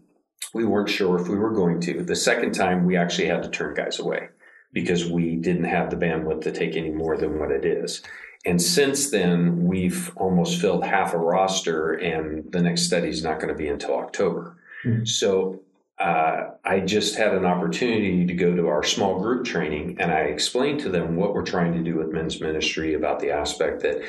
we 0.52 0.64
weren't 0.64 0.88
sure 0.88 1.18
if 1.20 1.28
we 1.28 1.36
were 1.36 1.52
going 1.52 1.80
to. 1.82 2.02
The 2.02 2.16
second 2.16 2.52
time, 2.52 2.84
we 2.84 2.96
actually 2.96 3.28
had 3.28 3.44
to 3.44 3.48
turn 3.48 3.74
guys 3.74 4.00
away 4.00 4.28
because 4.72 5.08
we 5.08 5.36
didn't 5.36 5.64
have 5.64 5.90
the 5.90 5.96
bandwidth 5.96 6.42
to 6.42 6.52
take 6.52 6.76
any 6.76 6.90
more 6.90 7.16
than 7.16 7.38
what 7.38 7.52
it 7.52 7.64
is. 7.64 8.02
And 8.44 8.60
since 8.60 9.10
then, 9.10 9.64
we've 9.64 10.12
almost 10.16 10.60
filled 10.60 10.84
half 10.84 11.14
a 11.14 11.18
roster, 11.18 11.92
and 11.92 12.50
the 12.50 12.60
next 12.60 12.82
study 12.82 13.08
is 13.08 13.22
not 13.22 13.38
going 13.38 13.48
to 13.48 13.58
be 13.58 13.68
until 13.68 13.94
October. 13.94 14.56
Mm-hmm. 14.84 15.04
So 15.04 15.62
uh, 15.98 16.50
I 16.64 16.80
just 16.80 17.14
had 17.14 17.34
an 17.34 17.44
opportunity 17.44 18.26
to 18.26 18.34
go 18.34 18.54
to 18.54 18.66
our 18.66 18.82
small 18.82 19.20
group 19.20 19.44
training 19.44 19.96
and 20.00 20.10
I 20.10 20.22
explained 20.22 20.80
to 20.80 20.88
them 20.88 21.14
what 21.14 21.34
we're 21.34 21.44
trying 21.44 21.72
to 21.74 21.82
do 21.82 21.96
with 21.96 22.08
men's 22.08 22.40
ministry 22.40 22.94
about 22.94 23.20
the 23.20 23.30
aspect 23.30 23.82
that 23.82 24.02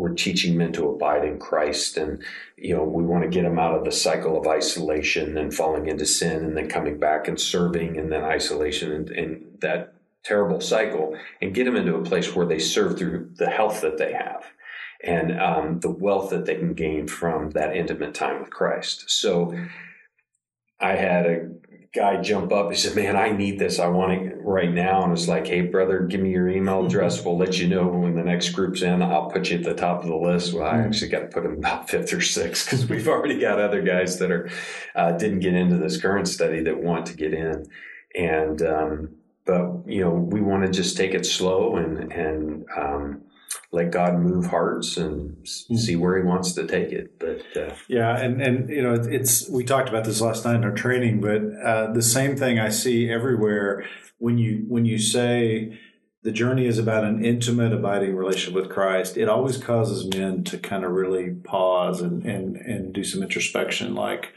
we're 0.00 0.14
teaching 0.14 0.56
men 0.56 0.72
to 0.72 0.88
abide 0.88 1.24
in 1.24 1.38
Christ 1.38 1.98
and, 1.98 2.22
you 2.56 2.74
know, 2.74 2.82
we 2.82 3.02
want 3.02 3.22
to 3.22 3.28
get 3.28 3.42
them 3.42 3.58
out 3.58 3.74
of 3.74 3.84
the 3.84 3.92
cycle 3.92 4.38
of 4.38 4.46
isolation 4.46 5.36
and 5.36 5.54
falling 5.54 5.88
into 5.88 6.06
sin 6.06 6.42
and 6.42 6.56
then 6.56 6.68
coming 6.68 6.98
back 6.98 7.28
and 7.28 7.38
serving 7.38 7.98
and 7.98 8.10
then 8.10 8.24
isolation 8.24 8.92
and, 8.92 9.10
and 9.10 9.58
that 9.60 9.92
terrible 10.24 10.60
cycle 10.60 11.16
and 11.42 11.54
get 11.54 11.64
them 11.64 11.76
into 11.76 11.94
a 11.94 12.02
place 12.02 12.34
where 12.34 12.46
they 12.46 12.58
serve 12.58 12.98
through 12.98 13.30
the 13.36 13.50
health 13.50 13.82
that 13.82 13.98
they 13.98 14.12
have 14.12 14.46
and 15.04 15.38
um, 15.38 15.80
the 15.80 15.90
wealth 15.90 16.30
that 16.30 16.46
they 16.46 16.54
can 16.54 16.72
gain 16.72 17.06
from 17.06 17.50
that 17.50 17.76
intimate 17.76 18.14
time 18.14 18.40
with 18.40 18.50
Christ. 18.50 19.04
So, 19.10 19.54
I 20.80 20.94
had 20.96 21.26
a 21.26 21.50
guy 21.92 22.20
jump 22.20 22.52
up. 22.52 22.70
He 22.70 22.76
said, 22.76 22.94
"Man, 22.94 23.16
I 23.16 23.30
need 23.30 23.58
this. 23.58 23.78
I 23.78 23.88
want 23.88 24.12
it 24.12 24.36
right 24.42 24.70
now." 24.70 25.02
And 25.02 25.12
it's 25.12 25.28
like, 25.28 25.46
"Hey, 25.46 25.62
brother, 25.62 26.00
give 26.00 26.20
me 26.20 26.30
your 26.30 26.48
email 26.48 26.78
mm-hmm. 26.78 26.86
address. 26.86 27.24
We'll 27.24 27.36
let 27.36 27.58
you 27.58 27.68
know 27.68 27.86
when 27.88 28.14
the 28.14 28.22
next 28.22 28.50
group's 28.50 28.82
in. 28.82 29.02
I'll 29.02 29.30
put 29.30 29.50
you 29.50 29.58
at 29.58 29.64
the 29.64 29.74
top 29.74 30.02
of 30.02 30.08
the 30.08 30.16
list." 30.16 30.54
Well, 30.54 30.66
I 30.66 30.74
mm-hmm. 30.74 30.88
actually 30.88 31.10
got 31.10 31.20
to 31.20 31.26
put 31.26 31.44
him 31.44 31.58
about 31.58 31.90
fifth 31.90 32.12
or 32.12 32.20
sixth 32.20 32.66
because 32.66 32.88
we've 32.88 33.08
already 33.08 33.38
got 33.38 33.60
other 33.60 33.82
guys 33.82 34.18
that 34.18 34.30
are 34.30 34.48
uh, 34.94 35.12
didn't 35.12 35.40
get 35.40 35.54
into 35.54 35.76
this 35.76 36.00
current 36.00 36.28
study 36.28 36.62
that 36.62 36.82
want 36.82 37.06
to 37.06 37.14
get 37.14 37.34
in, 37.34 37.66
and 38.16 38.62
um, 38.62 39.08
but 39.44 39.82
you 39.86 40.02
know 40.02 40.12
we 40.12 40.40
want 40.40 40.64
to 40.64 40.70
just 40.70 40.96
take 40.96 41.14
it 41.14 41.26
slow 41.26 41.76
and 41.76 42.12
and 42.12 42.66
um, 42.76 43.22
let 43.72 43.92
God 43.92 44.18
move 44.18 44.46
hearts 44.46 44.96
and 44.96 45.46
see 45.46 45.94
where 45.94 46.16
He 46.16 46.24
wants 46.24 46.52
to 46.52 46.66
take 46.66 46.90
it. 46.90 47.18
But 47.18 47.44
uh, 47.56 47.74
Yeah, 47.88 48.16
and 48.18 48.42
and 48.42 48.68
you 48.68 48.82
know 48.82 48.94
it's 48.94 49.48
we 49.48 49.64
talked 49.64 49.88
about 49.88 50.04
this 50.04 50.20
last 50.20 50.44
night 50.44 50.56
in 50.56 50.64
our 50.64 50.72
training, 50.72 51.20
but 51.20 51.42
uh, 51.64 51.92
the 51.92 52.02
same 52.02 52.36
thing 52.36 52.58
I 52.58 52.68
see 52.68 53.10
everywhere 53.10 53.86
when 54.18 54.38
you 54.38 54.64
when 54.68 54.84
you 54.84 54.98
say 54.98 55.78
the 56.22 56.32
journey 56.32 56.66
is 56.66 56.78
about 56.78 57.04
an 57.04 57.24
intimate, 57.24 57.72
abiding 57.72 58.14
relationship 58.14 58.54
with 58.54 58.70
Christ. 58.70 59.16
It 59.16 59.28
always 59.28 59.56
causes 59.56 60.04
men 60.06 60.44
to 60.44 60.58
kind 60.58 60.84
of 60.84 60.90
really 60.90 61.30
pause 61.30 62.00
and 62.00 62.24
and 62.24 62.56
and 62.56 62.92
do 62.92 63.04
some 63.04 63.22
introspection, 63.22 63.94
like. 63.94 64.32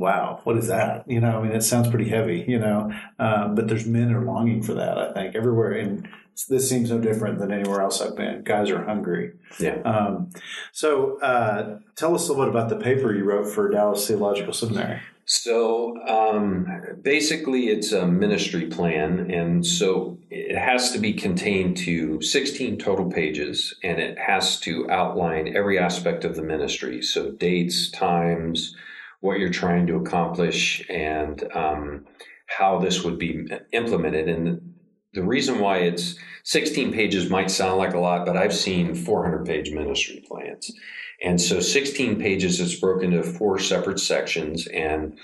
Wow, 0.00 0.42
what 0.44 0.56
is 0.56 0.68
that? 0.68 1.10
You 1.10 1.20
know, 1.20 1.40
I 1.40 1.42
mean, 1.42 1.50
it 1.50 1.62
sounds 1.62 1.88
pretty 1.88 2.08
heavy, 2.08 2.44
you 2.46 2.60
know, 2.60 2.92
uh, 3.18 3.48
but 3.48 3.66
there's 3.66 3.84
men 3.84 4.14
are 4.14 4.24
longing 4.24 4.62
for 4.62 4.74
that. 4.74 4.96
I 4.96 5.12
think 5.12 5.34
everywhere, 5.34 5.72
and 5.72 6.08
this 6.46 6.68
seems 6.68 6.90
no 6.90 6.98
different 6.98 7.38
than 7.38 7.52
anywhere 7.52 7.80
else 7.80 8.00
I've 8.00 8.16
been. 8.16 8.42
Guys 8.44 8.70
are 8.70 8.84
hungry. 8.84 9.32
yeah, 9.58 9.80
Um, 9.82 10.30
so, 10.72 11.18
uh, 11.20 11.78
tell 11.96 12.14
us 12.14 12.28
a 12.28 12.32
little 12.32 12.46
bit 12.46 12.50
about 12.50 12.68
the 12.68 12.76
paper 12.76 13.14
you 13.14 13.24
wrote 13.24 13.46
for 13.46 13.68
Dallas 13.68 14.06
Theological 14.06 14.52
Seminary. 14.52 15.00
So 15.30 15.94
um, 16.08 16.66
basically, 17.02 17.68
it's 17.68 17.92
a 17.92 18.06
ministry 18.06 18.64
plan, 18.64 19.30
and 19.30 19.64
so 19.64 20.16
it 20.30 20.56
has 20.56 20.90
to 20.92 20.98
be 20.98 21.12
contained 21.12 21.76
to 21.78 22.22
16 22.22 22.78
total 22.78 23.10
pages, 23.10 23.74
and 23.84 23.98
it 23.98 24.16
has 24.18 24.58
to 24.60 24.90
outline 24.90 25.54
every 25.54 25.78
aspect 25.78 26.24
of 26.24 26.34
the 26.34 26.42
ministry. 26.42 27.02
So 27.02 27.32
dates, 27.32 27.90
times, 27.90 28.74
what 29.20 29.38
you're 29.38 29.50
trying 29.50 29.86
to 29.88 29.96
accomplish, 29.96 30.82
and 30.88 31.44
um, 31.54 32.06
how 32.46 32.78
this 32.78 33.04
would 33.04 33.18
be 33.18 33.48
implemented. 33.72 34.30
And 34.30 34.77
the 35.14 35.22
reason 35.22 35.60
why 35.60 35.78
it's 35.78 36.16
16 36.44 36.92
pages 36.92 37.30
might 37.30 37.50
sound 37.50 37.78
like 37.78 37.94
a 37.94 37.98
lot, 37.98 38.26
but 38.26 38.36
I've 38.36 38.54
seen 38.54 38.94
400 38.94 39.46
page 39.46 39.70
ministry 39.70 40.22
plans. 40.26 40.70
And 41.22 41.40
so 41.40 41.60
16 41.60 42.18
pages 42.18 42.60
is 42.60 42.78
broken 42.78 43.12
into 43.12 43.22
four 43.22 43.58
separate 43.58 43.98
sections, 43.98 44.66
and 44.68 45.18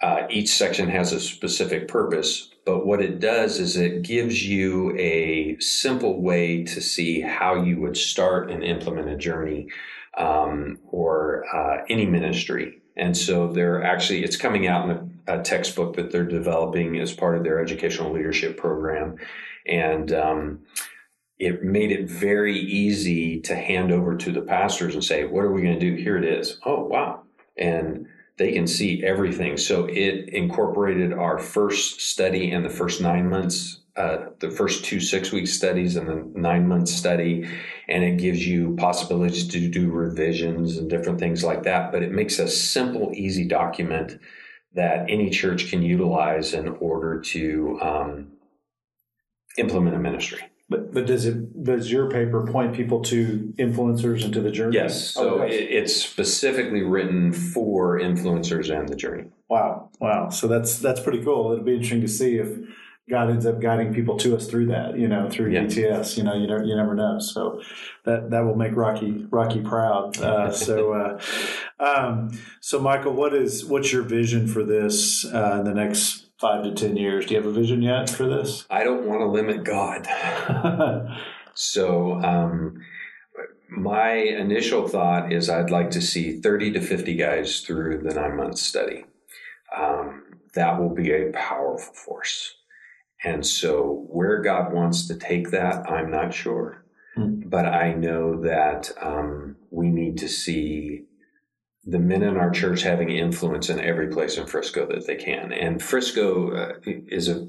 uh, 0.00 0.26
each 0.30 0.50
section 0.50 0.88
has 0.88 1.12
a 1.12 1.20
specific 1.20 1.88
purpose. 1.88 2.50
But 2.64 2.86
what 2.86 3.00
it 3.00 3.18
does 3.18 3.58
is 3.58 3.76
it 3.76 4.02
gives 4.02 4.46
you 4.46 4.96
a 4.96 5.56
simple 5.58 6.22
way 6.22 6.62
to 6.64 6.80
see 6.80 7.20
how 7.20 7.62
you 7.62 7.80
would 7.80 7.96
start 7.96 8.50
and 8.50 8.62
implement 8.62 9.08
a 9.08 9.16
journey 9.16 9.68
um, 10.16 10.78
or 10.90 11.44
uh, 11.54 11.84
any 11.88 12.06
ministry. 12.06 12.82
And 12.96 13.16
so 13.16 13.48
they're 13.48 13.82
actually, 13.82 14.22
it's 14.22 14.36
coming 14.36 14.66
out 14.66 14.88
in 14.88 14.96
a, 14.96 15.08
a 15.26 15.40
textbook 15.40 15.96
that 15.96 16.10
they're 16.10 16.24
developing 16.24 16.98
as 16.98 17.12
part 17.12 17.36
of 17.36 17.44
their 17.44 17.60
educational 17.60 18.12
leadership 18.12 18.56
program. 18.56 19.16
And 19.66 20.12
um, 20.12 20.60
it 21.38 21.62
made 21.62 21.90
it 21.92 22.08
very 22.08 22.58
easy 22.58 23.40
to 23.40 23.56
hand 23.56 23.92
over 23.92 24.16
to 24.16 24.30
the 24.30 24.42
pastors 24.42 24.94
and 24.94 25.04
say, 25.04 25.24
What 25.24 25.44
are 25.44 25.52
we 25.52 25.62
going 25.62 25.78
to 25.78 25.90
do? 25.90 26.00
Here 26.00 26.16
it 26.16 26.24
is. 26.24 26.58
Oh, 26.64 26.84
wow. 26.84 27.22
And 27.56 28.06
they 28.38 28.52
can 28.52 28.66
see 28.66 29.04
everything. 29.04 29.56
So 29.56 29.84
it 29.86 30.28
incorporated 30.30 31.12
our 31.12 31.38
first 31.38 32.00
study 32.00 32.50
and 32.50 32.64
the 32.64 32.70
first 32.70 33.00
nine 33.00 33.28
months, 33.28 33.80
uh, 33.96 34.18
the 34.38 34.50
first 34.50 34.84
two 34.84 35.00
six 35.00 35.32
week 35.32 35.46
studies 35.46 35.96
and 35.96 36.08
the 36.08 36.40
nine 36.40 36.66
month 36.66 36.88
study. 36.88 37.48
And 37.88 38.02
it 38.02 38.18
gives 38.18 38.46
you 38.46 38.74
possibilities 38.76 39.46
to 39.48 39.68
do 39.68 39.90
revisions 39.90 40.78
and 40.78 40.88
different 40.88 41.18
things 41.18 41.44
like 41.44 41.64
that. 41.64 41.92
But 41.92 42.02
it 42.02 42.12
makes 42.12 42.38
a 42.38 42.48
simple, 42.48 43.12
easy 43.14 43.44
document 43.44 44.18
that 44.74 45.06
any 45.08 45.30
church 45.30 45.68
can 45.70 45.82
utilize 45.82 46.54
in 46.54 46.68
order 46.68 47.20
to 47.20 47.78
um, 47.82 48.28
implement 49.58 49.96
a 49.96 49.98
ministry. 49.98 50.40
But, 50.68 50.94
but 50.94 51.06
does 51.06 51.26
it 51.26 51.62
does 51.64 51.92
your 51.92 52.08
paper 52.10 52.46
point 52.46 52.74
people 52.74 53.02
to 53.02 53.52
influencers 53.58 54.24
and 54.24 54.32
to 54.32 54.40
the 54.40 54.50
journey? 54.50 54.76
Yes. 54.76 55.10
So 55.10 55.40
Oh, 55.40 55.42
it 55.42 55.50
it's 55.52 55.94
specifically 55.94 56.82
written 56.82 57.32
for 57.32 57.98
influencers 58.00 58.74
and 58.74 58.88
the 58.88 58.96
journey. 58.96 59.24
wow, 59.50 59.90
wow. 60.00 60.30
So 60.30 60.48
that's 60.48 60.78
that's 60.78 61.00
pretty 61.00 61.22
cool. 61.22 61.52
It'll 61.52 61.64
be 61.64 61.74
interesting 61.74 62.00
to 62.00 62.08
see 62.08 62.36
if 62.36 62.48
God 63.10 63.30
ends 63.30 63.46
up 63.46 63.60
guiding 63.60 63.92
people 63.92 64.16
to 64.18 64.36
us 64.36 64.46
through 64.46 64.66
that. 64.66 64.96
You 64.98 65.08
know, 65.08 65.28
through 65.28 65.50
Yeah. 65.50 65.64
DTS. 65.64 66.16
You 66.16 66.22
know, 66.22 66.34
you 66.34 66.46
never 66.46 66.64
you 66.64 66.76
never 66.76 66.94
know. 66.94 67.18
So 67.18 67.60
that 68.04 68.30
that 68.30 68.40
will 68.44 68.56
make 68.56 68.74
Rocky 68.76 69.26
Rocky 69.30 69.60
proud. 69.60 70.18
Uh, 70.18 70.50
so 70.66 70.92
uh, 70.92 71.20
um, 71.82 72.30
so 72.60 72.80
Michael, 72.80 73.12
what 73.12 73.34
is 73.34 73.64
what's 73.64 73.92
your 73.92 74.02
vision 74.02 74.46
for 74.46 74.64
this 74.64 75.24
uh, 75.26 75.56
in 75.58 75.64
the 75.64 75.74
next 75.74 76.26
five 76.38 76.62
to 76.64 76.72
ten 76.72 76.96
years? 76.96 77.26
Do 77.26 77.34
you 77.34 77.40
have 77.40 77.48
a 77.50 77.52
vision 77.52 77.82
yet 77.82 78.08
for 78.08 78.26
this? 78.28 78.66
I 78.70 78.84
don't 78.84 79.06
want 79.06 79.20
to 79.20 79.26
limit 79.26 79.64
God. 79.64 80.06
So 81.54 82.14
um, 82.14 82.80
my 83.68 84.12
initial 84.12 84.88
thought 84.88 85.32
is 85.32 85.50
I'd 85.50 85.70
like 85.70 85.90
to 85.90 86.00
see 86.00 86.40
30 86.40 86.72
to 86.72 86.80
50 86.80 87.14
guys 87.14 87.60
through 87.60 87.98
the 88.02 88.14
nine 88.14 88.36
month 88.36 88.58
study. 88.58 89.04
Um, 89.76 90.24
that 90.54 90.80
will 90.80 90.94
be 90.94 91.12
a 91.12 91.30
powerful 91.32 91.92
force. 91.94 92.54
And 93.24 93.46
so 93.46 94.06
where 94.08 94.40
God 94.40 94.72
wants 94.72 95.06
to 95.08 95.16
take 95.16 95.50
that, 95.50 95.88
I'm 95.90 96.10
not 96.10 96.34
sure. 96.34 96.84
Hmm. 97.14 97.42
But 97.46 97.66
I 97.66 97.92
know 97.94 98.40
that 98.42 98.90
um, 99.00 99.56
we 99.70 99.90
need 99.90 100.18
to 100.18 100.28
see 100.28 101.04
the 101.84 101.98
men 101.98 102.22
in 102.22 102.36
our 102.36 102.50
church 102.50 102.82
having 102.82 103.10
influence 103.10 103.68
in 103.68 103.80
every 103.80 104.08
place 104.08 104.38
in 104.38 104.46
Frisco 104.46 104.86
that 104.86 105.06
they 105.06 105.16
can. 105.16 105.52
And 105.52 105.82
Frisco 105.82 106.54
uh, 106.54 106.72
is 106.84 107.28
a 107.28 107.48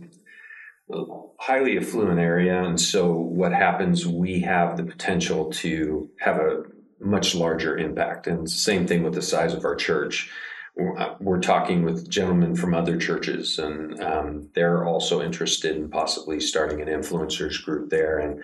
highly 1.40 1.78
affluent 1.78 2.20
area. 2.20 2.64
And 2.64 2.80
so 2.80 3.12
what 3.14 3.54
happens, 3.54 4.08
we 4.08 4.42
have 4.42 4.78
the 4.78 4.84
potential 4.84 5.52
to 5.52 6.10
have 6.20 6.38
a 6.38 6.64
much 7.00 7.36
larger 7.36 7.78
impact. 7.78 8.28
And 8.28 8.50
same 8.50 8.88
thing 8.88 9.04
with 9.04 9.14
the 9.14 9.22
size 9.22 9.54
of 9.54 9.66
our 9.66 9.76
church. 9.76 10.32
We're 10.76 11.16
we're 11.20 11.40
talking 11.40 11.84
with 11.84 12.10
gentlemen 12.10 12.56
from 12.56 12.74
other 12.74 12.98
churches, 12.98 13.60
and 13.60 14.02
um, 14.02 14.50
they're 14.56 14.86
also 14.86 15.22
interested 15.22 15.76
in 15.76 15.90
possibly 15.90 16.40
starting 16.40 16.82
an 16.82 16.88
influencers 16.88 17.64
group 17.64 17.90
there. 17.90 18.18
And 18.18 18.44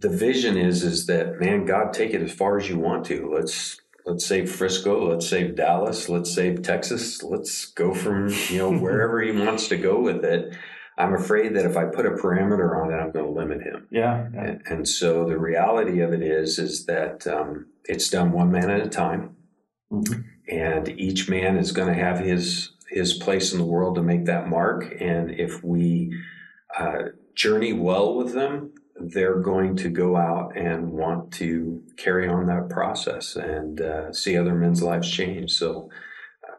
the 0.00 0.08
vision 0.08 0.56
is 0.56 0.82
is 0.82 1.06
that 1.06 1.40
man, 1.40 1.64
God, 1.64 1.92
take 1.92 2.12
it 2.12 2.22
as 2.22 2.32
far 2.32 2.58
as 2.58 2.68
you 2.68 2.78
want 2.78 3.06
to. 3.06 3.32
Let's 3.32 3.80
let's 4.04 4.26
save 4.26 4.50
Frisco, 4.50 5.08
let's 5.10 5.28
save 5.28 5.54
Dallas, 5.54 6.08
let's 6.08 6.34
save 6.34 6.62
Texas, 6.62 7.22
let's 7.22 7.66
go 7.66 7.94
from 7.94 8.28
you 8.48 8.58
know 8.58 8.72
wherever 8.78 9.22
he 9.22 9.32
wants 9.32 9.68
to 9.68 9.76
go 9.76 10.00
with 10.00 10.24
it. 10.24 10.56
I'm 10.98 11.14
afraid 11.14 11.54
that 11.54 11.64
if 11.64 11.76
I 11.76 11.86
put 11.86 12.04
a 12.04 12.10
parameter 12.10 12.76
on 12.76 12.92
it, 12.92 12.96
I'm 12.96 13.12
going 13.12 13.24
to 13.24 13.30
limit 13.30 13.62
him. 13.62 13.86
yeah. 13.90 14.28
yeah. 14.34 14.42
And, 14.42 14.62
and 14.66 14.88
so 14.88 15.24
the 15.24 15.38
reality 15.38 16.00
of 16.00 16.12
it 16.12 16.22
is, 16.22 16.58
is 16.58 16.84
that 16.84 17.26
um, 17.26 17.66
it's 17.86 18.10
done 18.10 18.30
one 18.30 18.52
man 18.52 18.70
at 18.70 18.86
a 18.86 18.90
time, 18.90 19.34
Mhm. 19.92 20.24
and 20.48 20.88
each 20.88 21.28
man 21.28 21.56
is 21.58 21.72
going 21.72 21.88
to 21.88 21.94
have 21.94 22.18
his 22.18 22.72
his 22.88 23.14
place 23.14 23.52
in 23.52 23.58
the 23.58 23.64
world 23.64 23.94
to 23.94 24.02
make 24.02 24.26
that 24.26 24.48
mark. 24.48 24.94
And 25.00 25.30
if 25.30 25.62
we 25.64 26.14
uh, 26.78 27.04
journey 27.34 27.72
well 27.72 28.14
with 28.16 28.34
them, 28.34 28.72
they're 28.96 29.40
going 29.40 29.76
to 29.76 29.88
go 29.88 30.16
out 30.16 30.56
and 30.56 30.92
want 30.92 31.32
to 31.34 31.82
carry 31.96 32.28
on 32.28 32.46
that 32.46 32.68
process 32.68 33.34
and 33.36 33.80
uh, 33.80 34.12
see 34.12 34.36
other 34.36 34.54
men's 34.54 34.82
lives 34.82 35.10
change. 35.10 35.52
So 35.52 35.88
uh, 36.46 36.56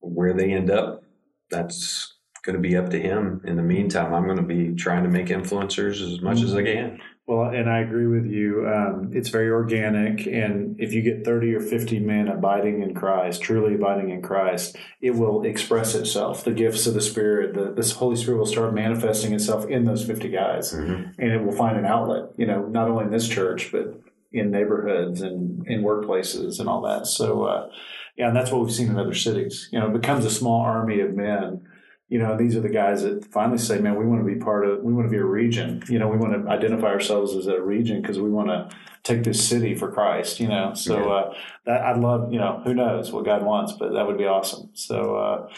where 0.00 0.34
they 0.34 0.52
end 0.52 0.70
up, 0.70 1.04
that's 1.50 2.14
going 2.44 2.56
to 2.56 2.68
be 2.68 2.76
up 2.76 2.90
to 2.90 3.00
him. 3.00 3.40
In 3.44 3.56
the 3.56 3.62
meantime, 3.62 4.12
I'm 4.12 4.24
going 4.24 4.36
to 4.36 4.42
be 4.42 4.74
trying 4.74 5.04
to 5.04 5.10
make 5.10 5.26
influencers 5.26 6.02
as 6.02 6.20
much 6.20 6.42
as 6.42 6.54
I 6.54 6.62
can. 6.64 6.98
Well, 7.28 7.50
and 7.50 7.68
I 7.68 7.80
agree 7.80 8.06
with 8.06 8.24
you. 8.24 8.66
Um, 8.66 9.10
it's 9.12 9.28
very 9.28 9.50
organic, 9.50 10.26
and 10.26 10.80
if 10.80 10.94
you 10.94 11.02
get 11.02 11.26
thirty 11.26 11.54
or 11.54 11.60
fifty 11.60 11.98
men 11.98 12.26
abiding 12.26 12.80
in 12.82 12.94
Christ, 12.94 13.42
truly 13.42 13.74
abiding 13.74 14.08
in 14.08 14.22
Christ, 14.22 14.76
it 15.02 15.10
will 15.10 15.42
express 15.44 15.94
itself. 15.94 16.42
The 16.42 16.52
gifts 16.52 16.86
of 16.86 16.94
the 16.94 17.02
Spirit, 17.02 17.54
the 17.54 17.70
this 17.76 17.92
Holy 17.92 18.16
Spirit 18.16 18.38
will 18.38 18.46
start 18.46 18.72
manifesting 18.72 19.34
itself 19.34 19.66
in 19.66 19.84
those 19.84 20.06
fifty 20.06 20.30
guys, 20.30 20.72
Mhm. 20.72 21.12
and 21.18 21.30
it 21.30 21.44
will 21.44 21.52
find 21.52 21.76
an 21.76 21.84
outlet. 21.84 22.30
You 22.38 22.46
know, 22.46 22.64
not 22.66 22.88
only 22.88 23.04
in 23.04 23.10
this 23.10 23.28
church, 23.28 23.70
but 23.70 24.00
in 24.32 24.50
neighborhoods 24.50 25.20
and 25.20 25.66
in 25.66 25.82
workplaces 25.82 26.58
and 26.60 26.66
all 26.66 26.80
that. 26.80 27.06
So, 27.06 27.42
uh, 27.44 27.68
yeah, 28.16 28.28
and 28.28 28.36
that's 28.36 28.50
what 28.50 28.62
we've 28.62 28.72
seen 28.72 28.88
in 28.88 28.98
other 28.98 29.12
cities. 29.12 29.68
You 29.70 29.80
know, 29.80 29.88
it 29.88 29.92
becomes 30.00 30.24
a 30.24 30.30
small 30.30 30.62
army 30.62 31.00
of 31.00 31.14
men 31.14 31.60
you 32.08 32.18
know, 32.18 32.36
these 32.36 32.56
are 32.56 32.60
the 32.60 32.70
guys 32.70 33.02
that 33.02 33.24
finally 33.26 33.58
say, 33.58 33.78
man, 33.78 33.96
we 33.96 34.06
want 34.06 34.26
to 34.26 34.34
be 34.34 34.40
part 34.40 34.66
of, 34.66 34.82
we 34.82 34.94
want 34.94 35.06
to 35.06 35.10
be 35.10 35.18
a 35.18 35.24
region. 35.24 35.82
You 35.88 35.98
know, 35.98 36.08
we 36.08 36.16
want 36.16 36.42
to 36.42 36.50
identify 36.50 36.86
ourselves 36.86 37.36
as 37.36 37.46
a 37.46 37.60
region 37.60 38.00
because 38.00 38.18
we 38.18 38.30
want 38.30 38.48
to 38.48 38.74
take 39.02 39.24
this 39.24 39.46
city 39.46 39.74
for 39.74 39.92
Christ, 39.92 40.40
you 40.40 40.48
know. 40.48 40.72
So, 40.74 41.10
uh, 41.10 41.34
that 41.66 41.82
I'd 41.82 41.98
love, 41.98 42.32
you 42.32 42.38
know, 42.38 42.62
who 42.64 42.72
knows 42.72 43.12
what 43.12 43.26
God 43.26 43.42
wants, 43.44 43.72
but 43.72 43.92
that 43.92 44.06
would 44.06 44.16
be 44.16 44.24
awesome. 44.24 44.70
So, 44.72 45.16
uh, 45.16 45.48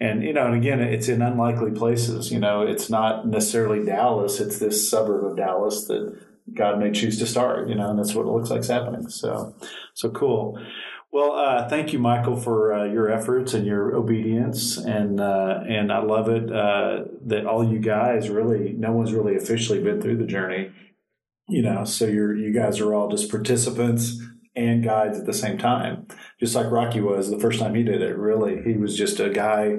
and, 0.00 0.24
you 0.24 0.32
know, 0.32 0.46
and 0.46 0.56
again, 0.56 0.80
it's 0.80 1.08
in 1.08 1.22
unlikely 1.22 1.72
places, 1.72 2.32
you 2.32 2.40
know, 2.40 2.62
it's 2.62 2.90
not 2.90 3.28
necessarily 3.28 3.84
Dallas, 3.84 4.40
it's 4.40 4.58
this 4.58 4.90
suburb 4.90 5.24
of 5.24 5.36
Dallas 5.36 5.84
that 5.84 6.18
God 6.52 6.80
may 6.80 6.90
choose 6.90 7.18
to 7.20 7.26
start, 7.26 7.68
you 7.68 7.76
know, 7.76 7.90
and 7.90 7.98
that's 7.98 8.14
what 8.14 8.26
it 8.26 8.30
looks 8.30 8.50
like 8.50 8.60
is 8.60 8.68
happening. 8.68 9.08
So, 9.08 9.54
so 9.94 10.10
cool. 10.10 10.58
Well, 11.12 11.32
uh, 11.32 11.68
thank 11.68 11.92
you, 11.92 11.98
Michael, 11.98 12.36
for 12.36 12.72
uh, 12.72 12.84
your 12.84 13.10
efforts 13.10 13.52
and 13.52 13.66
your 13.66 13.96
obedience, 13.96 14.76
and 14.76 15.20
uh, 15.20 15.60
and 15.68 15.92
I 15.92 15.98
love 16.02 16.28
it 16.28 16.52
uh, 16.52 17.04
that 17.26 17.46
all 17.46 17.68
you 17.68 17.80
guys 17.80 18.28
really, 18.30 18.74
no 18.78 18.92
one's 18.92 19.12
really 19.12 19.34
officially 19.36 19.82
been 19.82 20.00
through 20.00 20.18
the 20.18 20.26
journey, 20.26 20.70
you 21.48 21.62
know, 21.62 21.84
so 21.84 22.06
you're 22.06 22.36
you 22.36 22.52
guys 22.52 22.78
are 22.78 22.94
all 22.94 23.08
just 23.08 23.28
participants 23.28 24.20
and 24.54 24.84
guides 24.84 25.18
at 25.18 25.26
the 25.26 25.34
same 25.34 25.58
time, 25.58 26.06
just 26.38 26.54
like 26.54 26.70
Rocky 26.70 27.00
was 27.00 27.28
the 27.28 27.40
first 27.40 27.58
time 27.58 27.74
he 27.74 27.82
did 27.82 28.02
it. 28.02 28.16
Really, 28.16 28.62
he 28.62 28.78
was 28.78 28.96
just 28.96 29.18
a 29.18 29.30
guy 29.30 29.78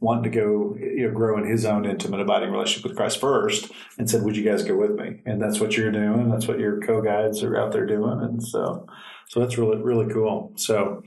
wanting 0.00 0.24
to 0.24 0.30
go 0.30 0.76
you 0.78 1.06
know 1.08 1.14
grow 1.14 1.38
in 1.38 1.44
his 1.44 1.64
own 1.64 1.86
intimate 1.86 2.20
abiding 2.20 2.50
relationship 2.50 2.88
with 2.88 2.96
Christ 2.96 3.20
first, 3.20 3.70
and 3.98 4.08
said, 4.08 4.22
"Would 4.22 4.36
you 4.36 4.44
guys 4.44 4.62
go 4.62 4.76
with 4.76 4.92
me?" 4.92 5.20
And 5.26 5.40
that's 5.40 5.60
what 5.60 5.76
you're 5.76 5.92
doing. 5.92 6.30
That's 6.30 6.46
what 6.48 6.58
your 6.58 6.80
co-guides 6.80 7.42
are 7.42 7.56
out 7.56 7.72
there 7.72 7.86
doing, 7.86 8.20
and 8.20 8.42
so 8.42 8.86
so 9.28 9.40
that's 9.40 9.58
really 9.58 9.80
really 9.82 10.12
cool. 10.12 10.52
So, 10.56 11.02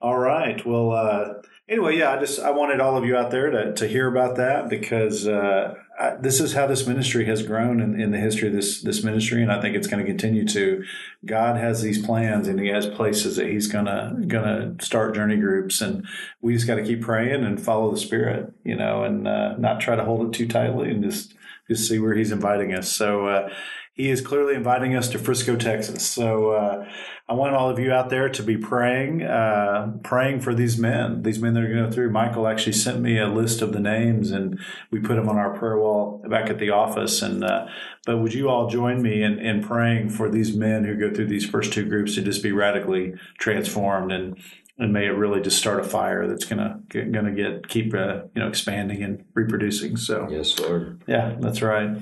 all 0.00 0.18
right, 0.18 0.64
well. 0.66 0.92
uh 0.92 1.34
Anyway, 1.66 1.96
yeah, 1.96 2.12
I 2.12 2.20
just 2.20 2.40
I 2.40 2.50
wanted 2.50 2.78
all 2.82 2.98
of 2.98 3.06
you 3.06 3.16
out 3.16 3.30
there 3.30 3.48
to, 3.50 3.72
to 3.72 3.88
hear 3.88 4.06
about 4.06 4.36
that 4.36 4.68
because 4.68 5.26
uh, 5.26 5.72
I, 5.98 6.16
this 6.16 6.40
is 6.40 6.54
how 6.54 6.66
this 6.66 6.86
ministry 6.86 7.24
has 7.26 7.42
grown 7.42 7.80
in, 7.80 8.00
in 8.00 8.10
the 8.10 8.18
history 8.18 8.48
of 8.48 8.54
this 8.54 8.82
this 8.82 9.04
ministry, 9.04 9.42
and 9.42 9.52
I 9.52 9.60
think 9.60 9.76
it's 9.76 9.86
going 9.86 10.04
to 10.04 10.10
continue 10.10 10.46
to. 10.48 10.84
God 11.24 11.56
has 11.56 11.82
these 11.82 12.04
plans, 12.04 12.48
and 12.48 12.58
He 12.58 12.68
has 12.68 12.86
places 12.86 13.36
that 13.36 13.46
He's 13.46 13.68
gonna 13.68 14.16
gonna 14.26 14.74
start 14.80 15.14
journey 15.14 15.36
groups, 15.36 15.80
and 15.80 16.06
we 16.40 16.54
just 16.54 16.66
got 16.66 16.76
to 16.76 16.84
keep 16.84 17.02
praying 17.02 17.44
and 17.44 17.60
follow 17.60 17.90
the 17.90 17.98
Spirit, 17.98 18.52
you 18.64 18.74
know, 18.74 19.04
and 19.04 19.28
uh, 19.28 19.56
not 19.56 19.80
try 19.80 19.94
to 19.94 20.04
hold 20.04 20.26
it 20.26 20.32
too 20.36 20.48
tightly, 20.48 20.90
and 20.90 21.04
just 21.04 21.34
just 21.68 21.88
see 21.88 21.98
where 21.98 22.14
He's 22.14 22.32
inviting 22.32 22.74
us. 22.74 22.90
So. 22.90 23.26
Uh, 23.26 23.54
he 23.94 24.10
is 24.10 24.20
clearly 24.20 24.54
inviting 24.54 24.96
us 24.96 25.08
to 25.10 25.18
Frisco, 25.20 25.54
Texas. 25.54 26.04
So 26.04 26.50
uh, 26.50 26.88
I 27.28 27.34
want 27.34 27.54
all 27.54 27.70
of 27.70 27.78
you 27.78 27.92
out 27.92 28.10
there 28.10 28.28
to 28.28 28.42
be 28.42 28.56
praying, 28.56 29.22
uh, 29.22 29.92
praying 30.02 30.40
for 30.40 30.52
these 30.52 30.76
men, 30.76 31.22
these 31.22 31.38
men 31.38 31.54
that 31.54 31.62
are 31.62 31.72
going 31.72 31.92
through. 31.92 32.10
Michael 32.10 32.48
actually 32.48 32.72
sent 32.72 33.00
me 33.00 33.18
a 33.18 33.28
list 33.28 33.62
of 33.62 33.72
the 33.72 33.78
names, 33.78 34.32
and 34.32 34.58
we 34.90 34.98
put 34.98 35.14
them 35.14 35.28
on 35.28 35.36
our 35.36 35.56
prayer 35.56 35.78
wall 35.78 36.24
back 36.28 36.50
at 36.50 36.58
the 36.58 36.70
office. 36.70 37.22
And 37.22 37.44
uh, 37.44 37.66
but 38.04 38.18
would 38.18 38.34
you 38.34 38.48
all 38.48 38.68
join 38.68 39.00
me 39.00 39.22
in, 39.22 39.38
in 39.38 39.62
praying 39.62 40.10
for 40.10 40.28
these 40.28 40.56
men 40.56 40.84
who 40.84 40.96
go 40.96 41.14
through 41.14 41.28
these 41.28 41.48
first 41.48 41.72
two 41.72 41.84
groups 41.88 42.16
to 42.16 42.22
just 42.22 42.42
be 42.42 42.50
radically 42.50 43.14
transformed 43.38 44.10
and 44.10 44.36
and 44.76 44.92
may 44.92 45.06
it 45.06 45.10
really 45.10 45.40
just 45.40 45.56
start 45.56 45.78
a 45.78 45.84
fire 45.84 46.26
that's 46.26 46.44
gonna 46.44 46.80
get, 46.88 47.12
gonna 47.12 47.30
get 47.30 47.68
keep 47.68 47.94
uh, 47.94 48.22
you 48.34 48.42
know 48.42 48.48
expanding 48.48 49.04
and 49.04 49.24
reproducing. 49.34 49.96
So 49.96 50.26
Yes, 50.28 50.58
Lord. 50.58 51.00
yeah, 51.06 51.36
that's 51.38 51.62
right. 51.62 51.96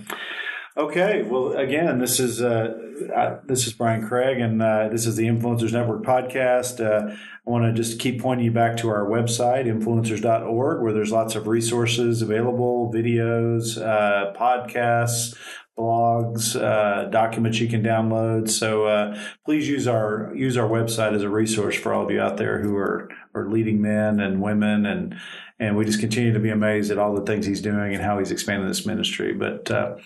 Okay, 0.75 1.21
well, 1.23 1.53
again, 1.53 1.99
this 1.99 2.19
is 2.19 2.41
uh, 2.41 2.73
uh, 3.15 3.41
this 3.45 3.67
is 3.67 3.75
Brian 3.75 4.09
Craig, 4.09 4.41
and 4.41 4.63
uh, 4.63 4.89
this 4.89 5.05
is 5.05 5.17
the 5.17 5.27
Influencers 5.27 5.73
Network 5.73 6.03
podcast. 6.03 6.81
Uh, 6.81 7.15
I 7.15 7.51
want 7.51 7.65
to 7.65 7.75
just 7.75 7.99
keep 7.99 8.23
pointing 8.23 8.47
you 8.47 8.53
back 8.53 8.79
to 8.79 8.89
our 8.89 9.05
website, 9.05 9.67
influencers.org, 9.67 10.83
where 10.83 10.93
there's 10.95 11.13
lots 11.13 11.35
of 11.35 11.47
resources 11.47 12.23
available, 12.23 12.91
videos, 12.91 13.77
uh, 13.77 14.33
podcasts, 14.33 15.37
blogs, 15.79 16.57
uh, 16.59 17.05
documents 17.11 17.61
you 17.61 17.69
can 17.69 17.83
download. 17.83 18.49
So 18.49 18.87
uh, 18.87 19.21
please 19.45 19.69
use 19.69 19.87
our 19.87 20.33
use 20.35 20.57
our 20.57 20.69
website 20.69 21.15
as 21.15 21.23
a 21.23 21.29
resource 21.29 21.77
for 21.77 21.93
all 21.93 22.07
of 22.07 22.11
you 22.11 22.21
out 22.23 22.39
there 22.39 22.63
who 22.63 22.79
are 22.79 23.11
are 23.35 23.47
leading 23.47 23.83
men 23.83 24.21
and 24.21 24.41
women 24.41 24.87
and 24.87 25.17
and 25.59 25.77
we 25.77 25.85
just 25.85 26.01
continue 26.01 26.33
to 26.33 26.41
be 26.41 26.51
amazed 26.51 26.91
at 26.91 26.99
all 26.99 27.15
the 27.15 27.27
things 27.27 27.45
he's 27.45 27.61
doing 27.61 27.95
and 27.95 28.03
how 28.03 28.19
he's 28.19 28.31
expanding 28.31 28.67
this 28.67 28.87
ministry. 28.87 29.33
But 29.33 29.71
uh, 29.71 29.97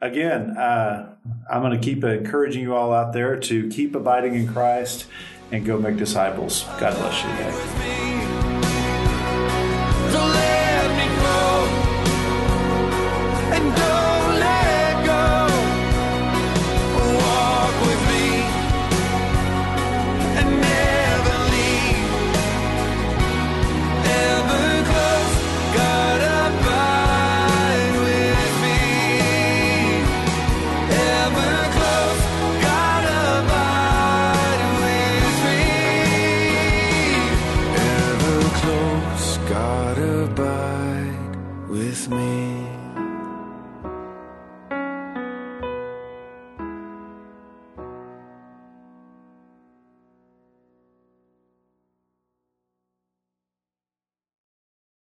again, 0.00 0.56
uh, 0.56 1.14
I'm 1.50 1.62
going 1.62 1.78
to 1.78 1.84
keep 1.84 2.04
encouraging 2.04 2.62
you 2.62 2.74
all 2.74 2.92
out 2.92 3.12
there 3.12 3.38
to 3.38 3.68
keep 3.68 3.94
abiding 3.94 4.34
in 4.34 4.52
Christ 4.52 5.06
and 5.50 5.64
go 5.64 5.78
make 5.78 5.96
disciples. 5.96 6.64
God 6.78 6.96
bless 6.96 7.22
you 7.22 8.13